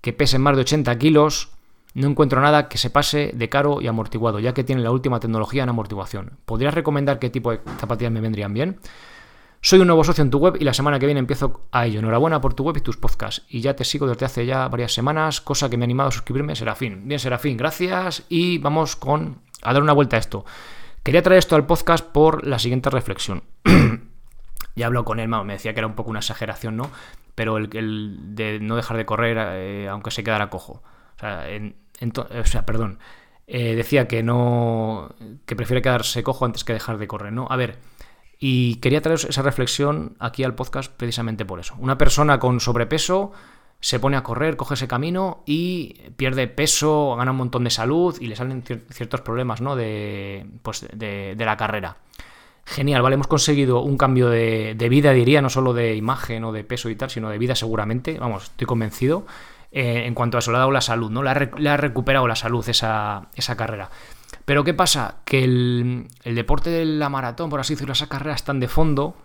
que 0.01 0.13
pesen 0.13 0.41
más 0.41 0.55
de 0.55 0.61
80 0.61 0.97
kilos, 0.97 1.49
no 1.93 2.07
encuentro 2.07 2.41
nada 2.41 2.67
que 2.67 2.77
se 2.77 2.89
pase 2.89 3.31
de 3.33 3.49
caro 3.49 3.81
y 3.81 3.87
amortiguado, 3.87 4.39
ya 4.39 4.53
que 4.53 4.63
tiene 4.63 4.81
la 4.81 4.91
última 4.91 5.19
tecnología 5.19 5.63
en 5.63 5.69
amortiguación. 5.69 6.37
¿Podrías 6.45 6.73
recomendar 6.73 7.17
qué 7.17 7.29
tipo 7.29 7.51
de 7.51 7.61
zapatillas 7.79 8.11
me 8.11 8.19
vendrían 8.21 8.53
bien? 8.53 8.79
Soy 9.61 9.79
un 9.79 9.87
nuevo 9.87 10.03
socio 10.03 10.21
en 10.21 10.29
tu 10.29 10.37
web 10.37 10.57
y 10.59 10.63
la 10.63 10.73
semana 10.73 10.99
que 10.99 11.07
viene 11.07 11.19
empiezo 11.19 11.61
a 11.71 11.87
ello. 11.87 11.99
Enhorabuena 11.99 12.39
por 12.39 12.53
tu 12.53 12.63
web 12.63 12.77
y 12.77 12.81
tus 12.81 12.97
podcasts. 12.97 13.45
Y 13.49 13.61
ya 13.61 13.75
te 13.75 13.83
sigo 13.83 14.05
desde 14.05 14.25
hace 14.25 14.45
ya 14.45 14.67
varias 14.67 14.93
semanas, 14.93 15.41
cosa 15.41 15.69
que 15.69 15.77
me 15.77 15.85
ha 15.85 15.87
animado 15.87 16.09
a 16.09 16.11
suscribirme, 16.11 16.55
Serafín. 16.55 17.07
Bien, 17.07 17.19
Serafín, 17.19 17.57
gracias. 17.57 18.25
Y 18.29 18.59
vamos 18.59 18.95
con 18.95 19.39
a 19.65 19.73
dar 19.73 19.81
una 19.81 19.93
vuelta 19.93 20.15
a 20.15 20.19
esto. 20.19 20.45
Quería 21.03 21.21
traer 21.21 21.39
esto 21.39 21.55
al 21.55 21.65
podcast 21.65 22.05
por 22.05 22.45
la 22.45 22.59
siguiente 22.59 22.89
reflexión. 22.89 23.43
ya 24.75 24.85
hablo 24.87 25.05
con 25.05 25.19
él, 25.19 25.27
me 25.27 25.53
decía 25.53 25.73
que 25.73 25.79
era 25.79 25.87
un 25.87 25.95
poco 25.95 26.09
una 26.09 26.19
exageración, 26.19 26.77
¿no? 26.77 26.89
Pero 27.35 27.57
el, 27.57 28.35
de 28.35 28.59
no 28.59 28.75
dejar 28.75 28.97
de 28.97 29.05
correr 29.05 29.37
eh, 29.39 29.87
aunque 29.89 30.11
se 30.11 30.23
quedara 30.23 30.49
cojo. 30.49 30.83
O 31.17 31.19
sea, 31.19 31.49
en, 31.49 31.75
o 32.15 32.45
sea, 32.45 32.65
perdón, 32.65 32.99
eh, 33.47 33.75
decía 33.75 34.07
que 34.07 34.23
no, 34.23 35.13
que 35.45 35.55
prefiere 35.55 35.81
quedarse 35.81 36.23
cojo 36.23 36.45
antes 36.45 36.63
que 36.63 36.73
dejar 36.73 36.97
de 36.97 37.07
correr, 37.07 37.33
¿no? 37.33 37.47
A 37.49 37.55
ver, 37.55 37.77
y 38.39 38.75
quería 38.75 39.01
traer 39.01 39.19
esa 39.27 39.41
reflexión 39.41 40.15
aquí 40.19 40.43
al 40.43 40.55
podcast 40.55 40.91
precisamente 40.91 41.45
por 41.45 41.59
eso. 41.59 41.75
Una 41.79 41.97
persona 41.97 42.39
con 42.39 42.59
sobrepeso 42.59 43.31
se 43.85 43.99
pone 43.99 44.17
a 44.17 44.23
correr, 44.23 44.57
coge 44.57 44.73
ese 44.73 44.87
camino 44.87 45.43
y 45.45 45.93
pierde 46.17 46.47
peso, 46.47 47.15
gana 47.19 47.29
un 47.29 47.37
montón 47.37 47.65
de 47.65 47.69
salud 47.69 48.17
y 48.19 48.25
le 48.25 48.35
salen 48.35 48.63
ciertos 48.63 49.21
problemas, 49.21 49.61
¿no? 49.61 49.75
De, 49.75 50.47
pues, 50.63 50.87
de, 50.91 51.35
la 51.37 51.55
carrera. 51.55 51.97
Genial, 52.65 53.03
¿vale? 53.03 53.13
Hemos 53.13 53.27
conseguido 53.27 53.81
un 53.81 53.95
cambio 53.95 54.27
de, 54.29 54.87
vida, 54.89 55.11
diría, 55.11 55.39
no 55.43 55.51
solo 55.51 55.75
de 55.75 55.95
imagen 55.95 56.45
o 56.45 56.51
de 56.51 56.63
peso 56.63 56.89
y 56.89 56.95
tal, 56.95 57.11
sino 57.11 57.29
de 57.29 57.37
vida 57.37 57.53
seguramente, 57.53 58.17
vamos, 58.17 58.45
estoy 58.45 58.65
convencido. 58.65 59.27
Eh, 59.71 60.07
en 60.07 60.15
cuanto 60.15 60.37
a 60.37 60.39
eso, 60.39 60.49
le 60.49 60.57
ha 60.57 60.61
dado 60.61 60.71
la 60.71 60.81
salud, 60.81 61.11
¿no? 61.11 61.21
Le 61.21 61.29
ha, 61.69 61.77
recuperado 61.77 62.27
la 62.27 62.35
salud 62.35 62.67
esa, 62.67 63.29
carrera. 63.55 63.91
Pero 64.45 64.63
¿qué 64.63 64.73
pasa? 64.73 65.17
Que 65.25 65.43
el, 65.43 66.07
deporte 66.23 66.71
de 66.71 66.85
la 66.85 67.09
maratón, 67.09 67.51
por 67.51 67.59
así 67.59 67.75
decirlo, 67.75 67.93
esas 67.93 68.07
carreras 68.07 68.37
están 68.37 68.59
de 68.59 68.67
fondo. 68.67 69.15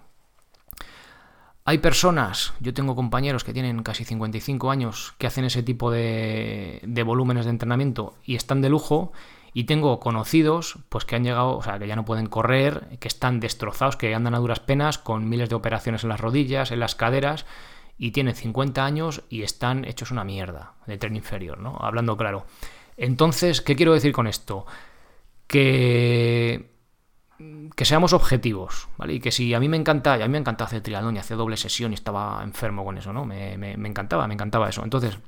Hay 1.70 1.78
personas, 1.78 2.52
yo 2.58 2.74
tengo 2.74 2.96
compañeros 2.96 3.44
que 3.44 3.52
tienen 3.52 3.84
casi 3.84 4.04
55 4.04 4.72
años 4.72 5.14
que 5.18 5.28
hacen 5.28 5.44
ese 5.44 5.62
tipo 5.62 5.92
de, 5.92 6.82
volúmenes 7.06 7.44
de 7.44 7.52
entrenamiento 7.52 8.16
y 8.24 8.34
están 8.34 8.60
de 8.60 8.68
lujo. 8.68 9.12
Y 9.52 9.64
tengo 9.64 10.00
conocidos, 10.00 10.80
pues 10.88 11.04
que 11.04 11.14
han 11.14 11.22
llegado, 11.22 11.56
o 11.56 11.62
sea, 11.62 11.78
que 11.78 11.86
ya 11.86 11.94
no 11.94 12.04
pueden 12.04 12.26
correr, 12.26 12.98
que 12.98 13.06
están 13.06 13.38
destrozados, 13.38 13.96
que 13.96 14.12
andan 14.12 14.34
a 14.34 14.40
duras 14.40 14.58
penas, 14.58 14.98
con 14.98 15.28
miles 15.28 15.48
de 15.48 15.54
operaciones 15.54 16.02
en 16.02 16.08
las 16.08 16.18
rodillas, 16.18 16.72
en 16.72 16.80
las 16.80 16.96
caderas, 16.96 17.46
y 17.96 18.10
tienen 18.10 18.34
50 18.34 18.84
años 18.84 19.22
y 19.28 19.42
están 19.42 19.84
hechos 19.84 20.10
una 20.10 20.24
mierda 20.24 20.72
de 20.88 20.98
tren 20.98 21.14
inferior, 21.14 21.60
¿no? 21.60 21.78
Hablando 21.80 22.16
claro. 22.16 22.46
Entonces, 22.96 23.60
¿qué 23.60 23.76
quiero 23.76 23.94
decir 23.94 24.10
con 24.10 24.26
esto? 24.26 24.66
Que 25.46 26.69
que 27.74 27.84
seamos 27.84 28.12
objetivos, 28.12 28.88
¿vale? 28.96 29.14
Y 29.14 29.20
que 29.20 29.30
si 29.30 29.54
a 29.54 29.60
mí 29.60 29.68
me 29.68 29.76
encanta, 29.76 30.14
a 30.14 30.18
mí 30.18 30.28
me 30.28 30.38
encanta 30.38 30.64
hacer 30.64 30.82
triatlón 30.82 31.16
y 31.16 31.18
hacer 31.18 31.36
doble 31.36 31.56
sesión 31.56 31.92
y 31.92 31.94
estaba 31.94 32.42
enfermo 32.42 32.84
con 32.84 32.98
eso, 32.98 33.12
¿no? 33.12 33.24
Me, 33.24 33.56
me, 33.56 33.88
encantaba, 33.88 34.26
me 34.26 34.34
encantaba 34.34 34.68
eso. 34.68 34.82
Entonces, 34.84 35.18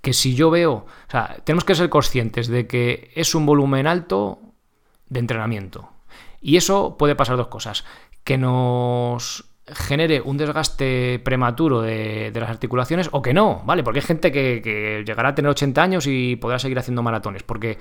que 0.00 0.12
si 0.12 0.34
yo 0.34 0.50
veo, 0.50 0.72
o 0.72 1.10
sea, 1.10 1.36
tenemos 1.44 1.64
que 1.64 1.74
ser 1.74 1.88
conscientes 1.88 2.48
de 2.48 2.66
que 2.66 3.10
es 3.14 3.34
un 3.34 3.46
volumen 3.46 3.86
alto 3.86 4.40
de 5.08 5.20
entrenamiento. 5.20 5.90
Y 6.40 6.56
eso 6.56 6.96
puede 6.98 7.14
pasar 7.14 7.36
dos 7.36 7.48
cosas. 7.48 7.84
Que 8.24 8.38
nos 8.38 9.50
genere 9.66 10.20
un 10.20 10.36
desgaste 10.36 11.20
prematuro 11.20 11.82
de, 11.82 12.32
las 12.34 12.50
articulaciones 12.50 13.08
o 13.12 13.22
que 13.22 13.34
no, 13.34 13.62
¿vale? 13.64 13.82
Porque 13.82 14.00
hay 14.00 14.06
gente 14.06 14.32
que, 14.32 15.02
llegará 15.06 15.30
a 15.30 15.34
tener 15.34 15.50
80 15.50 15.82
años 15.82 16.06
y 16.06 16.36
podrá 16.36 16.58
seguir 16.58 16.78
haciendo 16.78 17.02
maratones, 17.02 17.42
porque 17.42 17.78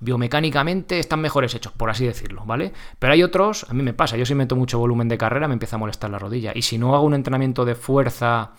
biomecánicamente 0.00 0.98
están 0.98 1.20
mejores 1.20 1.54
hechos, 1.54 1.72
por 1.72 1.90
así 1.90 2.06
decirlo, 2.06 2.44
¿vale? 2.44 2.72
Pero 2.98 3.12
hay 3.12 3.22
otros, 3.22 3.66
a 3.68 3.74
mí 3.74 3.82
me 3.82 3.94
pasa, 3.94 4.16
yo 4.16 4.26
si 4.26 4.34
meto 4.34 4.56
mucho 4.56 4.78
volumen 4.78 5.08
de 5.08 5.18
carrera 5.18 5.48
me 5.48 5.54
empieza 5.54 5.76
a 5.76 5.78
molestar 5.78 6.10
la 6.10 6.18
rodilla, 6.18 6.52
y 6.54 6.62
si 6.62 6.78
no 6.78 6.94
hago 6.94 7.04
un 7.04 7.14
entrenamiento 7.14 7.64
de 7.64 7.74
fuerza, 7.74 8.52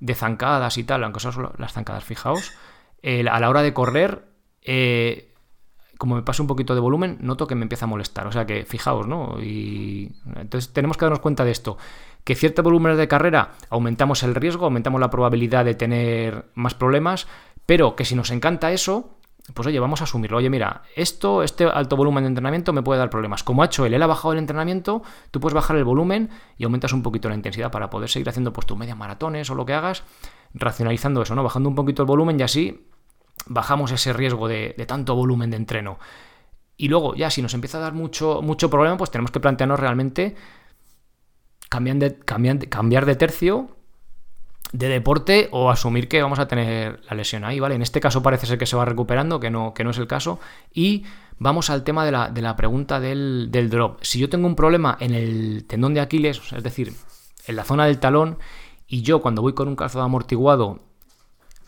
de 0.00 0.14
zancadas 0.14 0.78
y 0.78 0.84
tal, 0.84 1.04
aunque 1.04 1.20
son 1.20 1.52
las 1.58 1.72
zancadas, 1.72 2.04
fijaos, 2.04 2.52
a 3.02 3.40
la 3.40 3.48
hora 3.48 3.62
de 3.62 3.72
correr... 3.72 4.24
Eh, 4.62 5.30
como 5.98 6.16
me 6.16 6.22
pasa 6.22 6.42
un 6.42 6.48
poquito 6.48 6.74
de 6.74 6.80
volumen, 6.80 7.18
noto 7.20 7.46
que 7.46 7.54
me 7.54 7.62
empieza 7.62 7.84
a 7.84 7.88
molestar. 7.88 8.26
O 8.26 8.32
sea 8.32 8.46
que 8.46 8.64
fijaos, 8.64 9.06
¿no? 9.06 9.40
Y 9.40 10.12
entonces 10.36 10.72
tenemos 10.72 10.96
que 10.96 11.04
darnos 11.04 11.20
cuenta 11.20 11.44
de 11.44 11.50
esto. 11.50 11.78
Que 12.24 12.34
ciertos 12.34 12.64
volúmenes 12.64 12.98
de 12.98 13.08
carrera 13.08 13.52
aumentamos 13.70 14.22
el 14.22 14.34
riesgo, 14.34 14.64
aumentamos 14.64 15.00
la 15.00 15.10
probabilidad 15.10 15.64
de 15.64 15.74
tener 15.74 16.46
más 16.54 16.74
problemas, 16.74 17.26
pero 17.66 17.96
que 17.96 18.04
si 18.04 18.14
nos 18.14 18.30
encanta 18.30 18.72
eso, 18.72 19.16
pues 19.52 19.68
oye, 19.68 19.78
vamos 19.78 20.00
a 20.00 20.04
asumirlo. 20.04 20.38
Oye, 20.38 20.48
mira, 20.48 20.82
esto, 20.96 21.42
este 21.42 21.64
alto 21.64 21.96
volumen 21.96 22.24
de 22.24 22.28
entrenamiento 22.28 22.72
me 22.72 22.82
puede 22.82 22.98
dar 22.98 23.10
problemas. 23.10 23.42
Como 23.42 23.62
ha 23.62 23.66
hecho 23.66 23.84
él, 23.84 23.92
él 23.92 24.02
ha 24.02 24.06
bajado 24.06 24.32
el 24.32 24.38
entrenamiento, 24.38 25.02
tú 25.30 25.38
puedes 25.38 25.54
bajar 25.54 25.76
el 25.76 25.84
volumen 25.84 26.30
y 26.56 26.64
aumentas 26.64 26.94
un 26.94 27.02
poquito 27.02 27.28
la 27.28 27.34
intensidad 27.34 27.70
para 27.70 27.90
poder 27.90 28.08
seguir 28.08 28.28
haciendo 28.28 28.54
pues 28.54 28.66
tus 28.66 28.78
media 28.78 28.94
maratones 28.94 29.50
o 29.50 29.54
lo 29.54 29.66
que 29.66 29.74
hagas, 29.74 30.02
racionalizando 30.54 31.20
eso, 31.20 31.34
¿no? 31.34 31.42
Bajando 31.42 31.68
un 31.68 31.74
poquito 31.74 32.02
el 32.02 32.06
volumen 32.06 32.40
y 32.40 32.42
así 32.42 32.88
bajamos 33.46 33.92
ese 33.92 34.14
riesgo 34.14 34.48
de, 34.48 34.72
tanto 34.88 35.14
volumen 35.14 35.50
de 35.50 35.58
entreno. 35.58 35.98
Y 36.78 36.88
luego, 36.88 37.14
ya 37.14 37.28
si 37.30 37.42
nos 37.42 37.52
empieza 37.52 37.76
a 37.78 37.82
dar 37.82 37.92
mucho, 37.92 38.40
mucho 38.40 38.70
problema, 38.70 38.96
pues 38.96 39.10
tenemos 39.10 39.30
que 39.30 39.40
plantearnos 39.40 39.78
realmente 39.78 40.36
cambiar 41.68 41.96
de, 41.98 42.18
cambiar 42.68 43.04
de 43.04 43.14
tercio 43.14 43.73
de 44.74 44.88
deporte 44.88 45.48
o 45.52 45.70
asumir 45.70 46.08
que 46.08 46.20
vamos 46.20 46.40
a 46.40 46.48
tener 46.48 47.00
la 47.08 47.14
lesión 47.14 47.44
ahí, 47.44 47.60
¿vale? 47.60 47.76
En 47.76 47.82
este 47.82 48.00
caso 48.00 48.24
parece 48.24 48.46
ser 48.46 48.58
que 48.58 48.66
se 48.66 48.74
va 48.74 48.84
recuperando, 48.84 49.38
que 49.38 49.48
no, 49.48 49.72
que 49.72 49.84
no 49.84 49.90
es 49.90 49.98
el 49.98 50.08
caso. 50.08 50.40
Y 50.72 51.04
vamos 51.38 51.70
al 51.70 51.84
tema 51.84 52.04
de 52.04 52.10
la, 52.10 52.28
de 52.28 52.42
la 52.42 52.56
pregunta 52.56 52.98
del, 52.98 53.52
del, 53.52 53.70
drop. 53.70 54.02
Si 54.02 54.18
yo 54.18 54.28
tengo 54.28 54.48
un 54.48 54.56
problema 54.56 54.96
en 54.98 55.14
el 55.14 55.64
tendón 55.68 55.94
de 55.94 56.00
Aquiles, 56.00 56.40
es 56.52 56.62
decir, 56.64 56.92
en 57.46 57.54
la 57.54 57.62
zona 57.62 57.86
del 57.86 58.00
talón, 58.00 58.38
y 58.88 59.02
yo 59.02 59.22
cuando 59.22 59.42
voy 59.42 59.52
con 59.52 59.68
un 59.68 59.76
calzado 59.76 60.04
amortiguado 60.04 60.80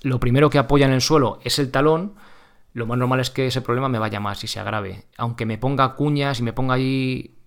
lo 0.03 0.21
primero 0.21 0.51
que 0.51 0.59
apoya 0.59 0.87
en 0.87 0.93
el 0.93 1.01
suelo 1.01 1.39
es 1.45 1.59
el 1.59 1.71
talón, 1.71 2.15
lo 2.73 2.87
más 2.87 2.99
normal 2.99 3.21
es 3.21 3.31
que 3.31 3.47
ese 3.47 3.61
problema 3.61 3.89
me 3.89 3.99
vaya 3.99 4.21
más 4.21 4.43
y 4.45 4.49
se 4.49 4.61
agrave. 4.61 5.05
Aunque 5.17 5.47
me 5.47 5.59
ponga 5.59 5.95
cuñas 5.95 6.41
y 6.41 6.43
me 6.43 6.53
ponga 6.53 6.75
ahí 6.75 7.39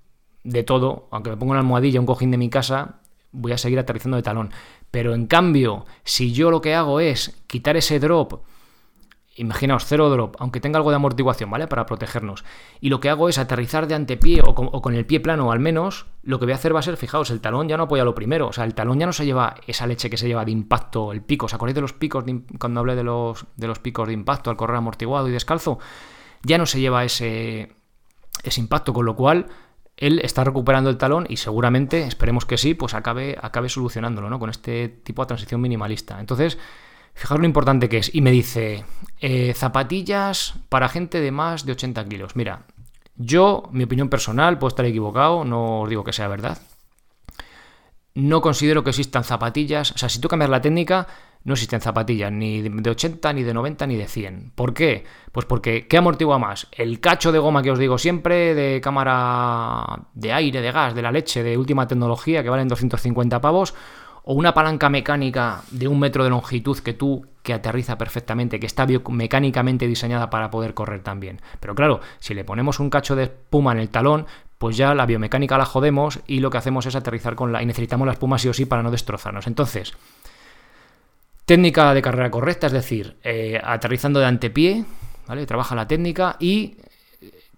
de 0.43 0.63
todo, 0.63 1.10
aunque 1.12 1.30
me 1.30 1.38
ponga 1.38 1.52
una 1.52 1.60
almohadilla, 1.60 2.00
un 2.00 2.06
cojín 2.06 2.32
de 2.32 2.38
mi 2.38 2.50
casa, 2.50 3.02
voy 3.32 3.52
a 3.52 3.58
seguir 3.58 3.80
aterrizando 3.80 4.18
de 4.18 4.24
talón. 4.24 4.52
Pero 4.92 5.13
en 5.13 5.28
cambio, 5.28 5.86
si 6.04 6.34
yo 6.34 6.52
lo 6.52 6.62
que 6.62 6.76
hago 6.76 7.00
es 7.00 7.42
quitar 7.48 7.78
ese 7.78 8.00
drop 8.00 8.42
Imaginaos, 9.39 9.86
cero 9.86 10.10
drop, 10.10 10.36
aunque 10.39 10.60
tenga 10.60 10.76
algo 10.76 10.89
de 10.89 10.98
amortiguación, 10.98 11.50
¿vale? 11.50 11.65
Para 11.65 11.86
protegernos. 11.86 12.44
Y 12.82 12.89
lo 12.89 13.00
que 13.00 13.10
hago 13.10 13.30
es 13.30 13.38
aterrizar 13.38 13.88
de 13.88 13.96
antepié 13.96 14.42
o 14.46 14.54
con, 14.54 14.94
el 14.94 15.06
pie 15.06 15.22
plano, 15.22 15.54
al 15.54 15.60
menos, 15.60 16.08
lo 16.24 16.39
que 16.39 16.46
voy 16.46 16.52
a 16.52 16.56
hacer 16.56 16.76
va 16.76 16.80
a 16.80 16.84
ser, 16.84 16.98
fijaos, 16.98 17.30
el 17.30 17.39
talón 17.39 17.70
ya 17.70 17.78
no 17.78 17.84
apoya 17.84 18.04
lo 18.04 18.13
primero. 18.13 18.50
O 18.50 18.54
sea, 18.54 18.65
el 18.65 18.74
talón 18.74 19.00
ya 19.00 19.06
no 19.06 19.13
se 19.13 19.26
lleva 19.26 19.56
esa 19.65 19.88
leche 19.88 20.10
que 20.10 20.18
se 20.18 20.28
lleva 20.28 20.44
de 20.44 20.52
impacto, 20.52 21.13
el 21.13 21.22
pico. 21.22 21.46
¿Os 21.46 21.54
acordáis 21.54 21.76
de 21.76 21.80
los 21.80 21.94
picos 21.94 22.26
cuando 22.60 22.82
hablé 22.82 22.98
de 22.98 23.04
los, 23.06 23.46
de 23.56 23.68
los 23.68 23.80
picos 23.80 24.10
de 24.10 24.13
impacto 24.13 24.50
al 24.50 24.58
correr 24.58 24.76
amortiguado 24.76 25.30
y 25.30 25.32
descalzo? 25.32 25.80
Ya 26.44 26.58
no 26.58 26.65
se 26.65 26.82
lleva 26.82 27.06
ese, 27.06 27.72
ese 28.44 28.60
impacto, 28.60 28.92
con 28.92 29.06
lo 29.06 29.15
cual 29.15 29.46
él 30.00 30.20
está 30.24 30.44
recuperando 30.44 30.90
el 30.90 30.98
talón 30.98 31.28
y 31.30 31.38
seguramente, 31.38 32.04
esperemos 32.04 32.46
que 32.46 32.58
sí, 32.58 32.74
pues 32.74 32.94
acabe, 32.94 33.38
acabe 33.40 33.70
solucionándolo, 33.70 34.30
¿no? 34.30 34.40
Con 34.40 34.50
este 34.50 34.90
tipo 34.90 35.22
de 35.22 35.28
transición 35.28 35.62
minimalista. 35.62 36.20
Entonces, 36.20 36.58
Fijaos 37.20 37.42
lo 37.42 37.46
importante 37.46 37.90
que 37.90 37.98
es. 37.98 38.16
Y 38.16 38.22
me 38.22 38.32
dice, 38.32 38.86
eh, 39.20 39.54
zapatillas 39.54 40.54
para 40.70 40.88
gente 40.88 41.20
de 41.20 41.32
más 41.32 41.66
de 41.66 41.74
80 41.74 42.06
kilos. 42.06 42.38
Mira, 42.38 42.62
yo, 43.18 43.64
mi 43.74 43.84
opinión 43.84 44.08
personal, 44.08 44.58
puedo 44.58 44.70
estar 44.70 44.86
equivocado, 44.86 45.44
no 45.44 45.82
os 45.82 45.90
digo 45.90 46.06
que 46.06 46.14
sea 46.14 46.30
verdad. 46.30 46.60
No 48.16 48.40
considero 48.40 48.86
que 48.86 48.92
existan 48.92 49.26
zapatillas. 49.26 49.92
O 49.92 49.98
sea, 49.98 50.08
si 50.08 50.22
tú 50.22 50.30
cambias 50.30 50.50
la 50.50 50.62
técnica, 50.62 51.08
no 51.43 51.54
existen 51.54 51.82
zapatillas 51.82 52.32
ni 52.32 52.62
de 52.62 52.89
80, 52.89 53.34
ni 53.34 53.43
de 53.43 53.54
90, 53.54 53.88
ni 53.88 53.95
de 53.95 54.08
100. 54.08 54.52
¿Por 54.56 54.73
qué? 54.73 55.06
Pues 55.32 55.45
porque 55.45 55.88
¿qué 55.88 55.97
amortigua 55.97 56.38
más? 56.38 56.67
El 56.71 56.99
cacho 56.99 57.32
de 57.32 57.39
goma 57.39 57.63
que 57.63 57.71
os 57.71 57.80
digo 57.80 57.97
siempre, 57.97 58.54
de 58.54 58.82
cámara 58.82 60.08
de 60.13 60.34
aire, 60.34 60.62
de 60.62 60.71
gas, 60.71 60.93
de 60.93 61.02
la 61.02 61.12
leche, 61.12 61.43
de 61.43 61.58
última 61.58 61.88
tecnología, 61.88 62.43
que 62.43 62.49
valen 62.49 62.67
250 62.67 63.39
pavos, 63.39 63.73
o 64.23 64.34
una 64.34 64.54
palanca 64.54 64.89
mecánica 64.89 65.62
de 65.71 65.88
un 65.88 65.99
metro 65.99 66.23
de 66.23 66.30
longitud 66.30 66.78
que 66.80 66.93
tú 66.93 67.25
que 67.41 67.54
aterriza 67.54 67.97
perfectamente, 67.97 68.60
que 68.60 68.67
está 68.67 68.86
mecánicamente 69.10 69.88
diseñada 69.88 70.30
para 70.30 70.52
poder 70.52 70.73
correr 70.73 71.02
también. 71.02 71.41
Pero 71.60 71.73
claro, 71.73 72.02
si 72.19 72.34
le 72.34 72.43
ponemos 72.43 72.80
un 72.80 72.89
cacho 72.89 73.15
de 73.15 73.23
espuma 73.23 73.71
en 73.71 73.80
el 73.80 73.89
talón, 73.89 74.28
pues 74.60 74.75
ya 74.75 74.93
la 74.93 75.06
biomecánica 75.06 75.58
la 75.58 75.65
jodemos 75.65 76.19
y 76.28 76.41
lo 76.41 76.49
que 76.49 76.58
hacemos 76.58 76.86
es 76.86 76.95
aterrizar 76.95 77.36
con 77.36 77.54
la... 77.54 77.63
y 77.63 77.65
necesitamos 77.65 78.06
la 78.06 78.12
espuma 78.12 78.38
sí 78.38 78.49
o 78.49 78.54
sí 78.54 78.65
para 78.65 78.84
no 78.84 78.91
destrozarnos. 78.91 79.47
Entonces, 79.47 79.93
técnica 81.50 81.96
de 81.96 82.04
carrera 82.04 82.30
correcta, 82.30 82.68
es 82.68 82.74
decir, 82.74 83.18
eh, 83.24 83.60
aterrizando 83.64 84.20
de 84.20 84.28
antepié, 84.28 84.86
¿vale? 85.28 85.48
Trabaja 85.48 85.74
la 85.74 85.88
técnica 85.88 86.36
y 86.40 86.78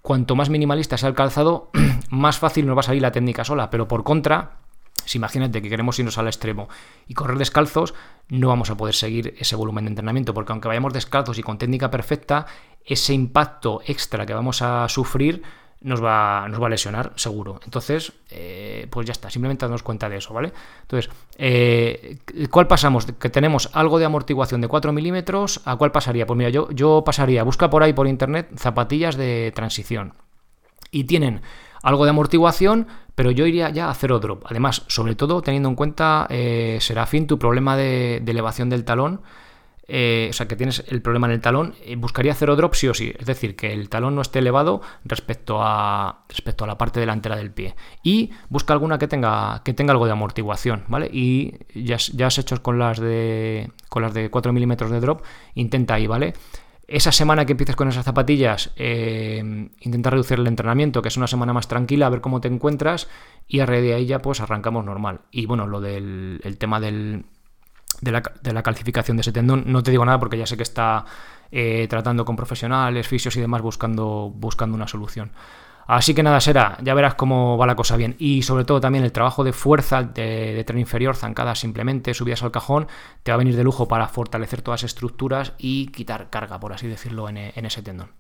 cuanto 0.02 0.34
más 0.34 0.50
minimalista 0.50 0.98
sea 0.98 1.10
el 1.10 1.14
calzado, 1.14 1.72
más 2.10 2.40
fácil 2.40 2.66
nos 2.66 2.78
va 2.78 2.80
a 2.80 2.84
salir 2.84 3.02
la 3.02 3.12
técnica 3.12 3.44
sola, 3.44 3.70
pero 3.70 3.90
por 3.90 4.06
contra 4.06 4.60
si 5.04 5.18
imagínate 5.18 5.62
que 5.62 5.68
queremos 5.70 6.00
irnos 6.00 6.18
al 6.18 6.28
extremo 6.28 6.70
y 7.06 7.16
correr 7.16 7.38
descalzos, 7.38 7.94
no 8.30 8.48
vamos 8.48 8.70
a 8.70 8.78
poder 8.78 8.96
seguir 8.96 9.36
ese 9.38 9.58
volumen 9.58 9.84
de 9.84 9.90
entrenamiento, 9.90 10.34
porque 10.34 10.54
aunque 10.54 10.70
vayamos 10.70 10.94
descalzos 10.94 11.38
y 11.38 11.44
con 11.44 11.58
técnica 11.58 11.92
perfecta, 11.92 12.46
ese 12.86 13.14
impacto 13.14 13.82
extra 13.86 14.26
que 14.26 14.34
vamos 14.34 14.62
a 14.62 14.88
sufrir 14.88 15.44
nos 15.82 16.04
va, 16.04 16.48
nos 16.48 16.62
va 16.62 16.68
a 16.68 16.70
lesionar, 16.70 17.14
seguro. 17.16 17.60
Entonces, 17.64 18.14
eh, 18.30 18.88
pues 18.90 19.08
ya 19.08 19.12
está, 19.12 19.30
simplemente 19.30 19.66
darnos 19.66 19.84
cuenta 19.84 20.08
de 20.10 20.18
eso, 20.18 20.34
¿vale? 20.34 20.54
Entonces, 20.84 21.12
eh, 21.38 22.20
¿cuál 22.50 22.68
pasamos? 22.68 23.06
Que 23.06 23.30
tenemos 23.30 23.70
algo 23.74 24.00
de 24.00 24.06
amortiguación 24.06 24.62
de 24.62 24.68
4 24.68 24.94
milímetros, 24.94 25.62
¿a 25.66 25.76
cuál 25.76 25.92
pasaría? 25.92 26.26
Pues 26.26 26.38
mira, 26.38 26.50
yo, 26.50 26.70
yo 26.72 27.04
pasaría, 27.04 27.44
busca 27.44 27.70
por 27.70 27.84
ahí 27.84 27.94
por 27.94 28.08
internet 28.08 28.50
zapatillas 28.58 29.18
de 29.18 29.52
transición. 29.56 30.14
Y 30.92 31.06
tienen 31.06 31.42
algo 31.84 32.04
de 32.04 32.12
amortiguación, 32.12 32.88
pero 33.16 33.32
yo 33.32 33.46
iría 33.46 33.70
ya 33.70 33.90
a 33.90 33.94
cero 33.94 34.20
drop. 34.20 34.44
Además, 34.48 34.84
sobre 34.88 35.16
todo 35.16 35.42
teniendo 35.42 35.70
en 35.70 35.76
cuenta, 35.76 36.28
eh, 36.30 36.78
Serafín, 36.82 37.28
tu 37.28 37.40
problema 37.40 37.76
de, 37.76 38.18
elevación 38.18 38.70
del 38.70 38.86
talón. 38.86 39.22
Eh, 39.94 40.28
o 40.30 40.34
sea, 40.34 40.48
que 40.48 40.56
tienes 40.56 40.86
el 40.88 41.02
problema 41.02 41.28
en 41.28 41.34
el 41.34 41.42
talón, 41.42 41.76
eh, 41.84 41.98
buscaría 41.98 42.34
cero 42.34 42.56
drop 42.56 42.76
sí 42.76 42.88
o 42.88 42.94
sí. 42.94 43.14
Es 43.20 43.26
decir, 43.26 43.58
que 43.58 43.74
el 43.74 43.90
talón 43.90 44.16
no 44.16 44.22
esté 44.22 44.40
elevado 44.40 44.82
respecto 45.04 45.58
a, 45.62 46.24
respecto 46.30 46.64
a 46.64 46.68
la 46.68 46.78
parte 46.78 47.02
delantera 47.02 47.36
del 47.36 47.52
pie. 47.52 47.76
Y 48.02 48.32
busca 48.48 48.72
alguna 48.72 48.98
que 48.98 49.10
tenga, 49.10 49.62
que 49.66 49.74
tenga 49.74 49.92
algo 49.92 50.06
de 50.06 50.14
amortiguación, 50.14 50.86
¿vale? 50.88 51.10
Y 51.12 51.56
ya, 51.76 51.98
ya 51.98 52.28
has 52.28 52.38
hecho 52.38 52.64
con 52.64 52.80
las 52.80 53.02
de, 53.02 53.70
con 53.90 54.02
las 54.02 54.14
de 54.14 54.30
4 54.30 54.54
milímetros 54.54 54.92
de 54.92 55.02
drop, 55.02 55.24
intenta 55.56 55.96
ahí, 55.96 56.08
¿vale? 56.08 56.36
esa 56.88 57.14
semana 57.14 57.46
que 57.46 57.54
empieces 57.54 57.78
con 57.78 57.88
esas 57.88 58.04
zapatillas, 58.04 58.72
eh, 58.76 59.70
intenta 59.80 60.10
reducir 60.10 60.40
el 60.40 60.48
entrenamiento, 60.48 61.02
que 61.02 61.08
es 61.08 61.16
una 61.16 61.28
semana 61.28 61.54
más 61.54 61.70
tranquila, 61.70 62.08
a 62.08 62.10
ver 62.10 62.20
cómo 62.20 62.42
te 62.42 62.50
encuentras 62.50 63.08
y 63.48 63.62
a 63.62 63.66
raíz 63.66 63.84
de 63.84 63.94
ahí 63.94 64.06
ya 64.08 64.20
pues 64.20 64.42
arrancamos 64.42 64.84
normal. 64.84 65.22
Y 65.32 65.46
bueno, 65.46 65.68
lo 65.68 65.80
del 65.80 66.42
tema 66.60 66.82
del, 66.82 67.24
de, 68.00 68.12
la, 68.12 68.64
calcificación 68.64 69.18
de 69.18 69.22
ese 69.22 69.32
tendón, 69.32 69.64
no 69.68 69.84
te 69.84 69.92
digo 69.92 70.06
nada 70.06 70.20
porque 70.20 70.38
ya 70.38 70.46
sé 70.46 70.58
que 70.58 70.64
está 70.64 71.06
eh, 71.52 71.88
tratando 71.90 72.26
con 72.26 72.36
profesionales, 72.36 73.08
fisios 73.08 73.36
y 73.36 73.42
demás 73.42 73.62
buscando, 73.62 74.32
buscando 74.34 74.76
una 74.76 74.88
solución. 74.88 75.32
Así 75.88 76.14
que 76.14 76.24
nada, 76.24 76.40
será, 76.40 76.78
ya 76.82 76.94
verás 76.94 77.16
cómo 77.16 77.58
va 77.58 77.66
la 77.66 77.76
cosa 77.76 77.98
bien. 77.98 78.16
Y 78.18 78.44
sobre 78.44 78.64
todo 78.64 78.80
también 78.80 79.04
el 79.04 79.12
trabajo 79.12 79.44
de 79.44 79.52
fuerza 79.52 80.04
de, 80.04 80.64
tren 80.66 80.80
inferior, 80.80 81.18
zancadas 81.18 81.60
simplemente, 81.60 82.14
subidas 82.14 82.44
al 82.44 82.52
cajón, 82.52 82.88
te 83.24 83.32
va 83.32 83.36
a 83.36 83.38
venir 83.38 83.58
de 83.58 83.64
lujo 83.66 83.90
para 83.90 84.08
fortalecer 84.08 84.62
todas 84.62 84.84
las 84.84 84.92
estructuras 84.92 85.54
y 85.58 85.88
quitar 85.88 86.30
carga, 86.30 86.62
por 86.62 86.72
así 86.72 86.88
decirlo, 86.88 87.28
en, 87.28 87.38
ese 87.38 87.82
tendón. 87.82 88.12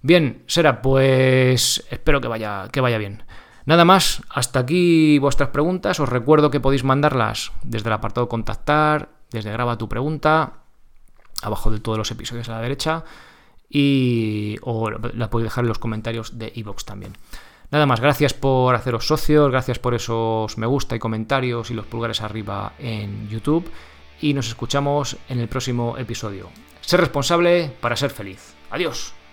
Bien, 0.00 0.44
será, 0.46 0.80
pues 0.80 1.84
espero 1.90 2.22
que 2.22 2.28
vaya, 2.28 2.68
que 2.72 2.80
vaya 2.80 2.96
bien. 2.96 3.22
Nada 3.66 3.84
más, 3.84 4.22
hasta 4.28 4.60
aquí 4.60 5.18
vuestras 5.18 5.48
preguntas. 5.50 5.98
Os 6.00 6.08
recuerdo 6.08 6.50
que 6.50 6.60
podéis 6.60 6.84
mandarlas 6.84 7.52
desde 7.62 7.88
el 7.88 7.94
apartado 7.94 8.28
contactar, 8.28 9.08
desde 9.30 9.52
graba 9.52 9.78
tu 9.78 9.88
pregunta, 9.88 10.54
abajo 11.42 11.70
de 11.70 11.80
todos 11.80 11.98
los 11.98 12.10
episodios 12.10 12.48
a 12.48 12.52
la 12.52 12.60
derecha 12.60 13.04
y 13.68 14.56
o 14.62 14.90
la 14.90 15.30
podéis 15.30 15.50
dejar 15.50 15.64
en 15.64 15.68
los 15.68 15.78
comentarios 15.78 16.38
de 16.38 16.52
iVoox 16.54 16.84
también. 16.84 17.16
Nada 17.70 17.86
más, 17.86 18.00
gracias 18.00 18.34
por 18.34 18.74
haceros 18.74 19.06
socios, 19.06 19.50
gracias 19.50 19.78
por 19.78 19.94
esos 19.94 20.56
me 20.58 20.66
gusta 20.66 20.94
y 20.94 20.98
comentarios 20.98 21.70
y 21.70 21.74
los 21.74 21.86
pulgares 21.86 22.20
arriba 22.20 22.74
en 22.78 23.28
YouTube 23.28 23.68
y 24.20 24.34
nos 24.34 24.48
escuchamos 24.48 25.16
en 25.28 25.40
el 25.40 25.48
próximo 25.48 25.96
episodio. 25.98 26.50
Ser 26.82 27.00
responsable 27.00 27.72
para 27.80 27.96
ser 27.96 28.10
feliz. 28.10 28.54
Adiós. 28.70 29.23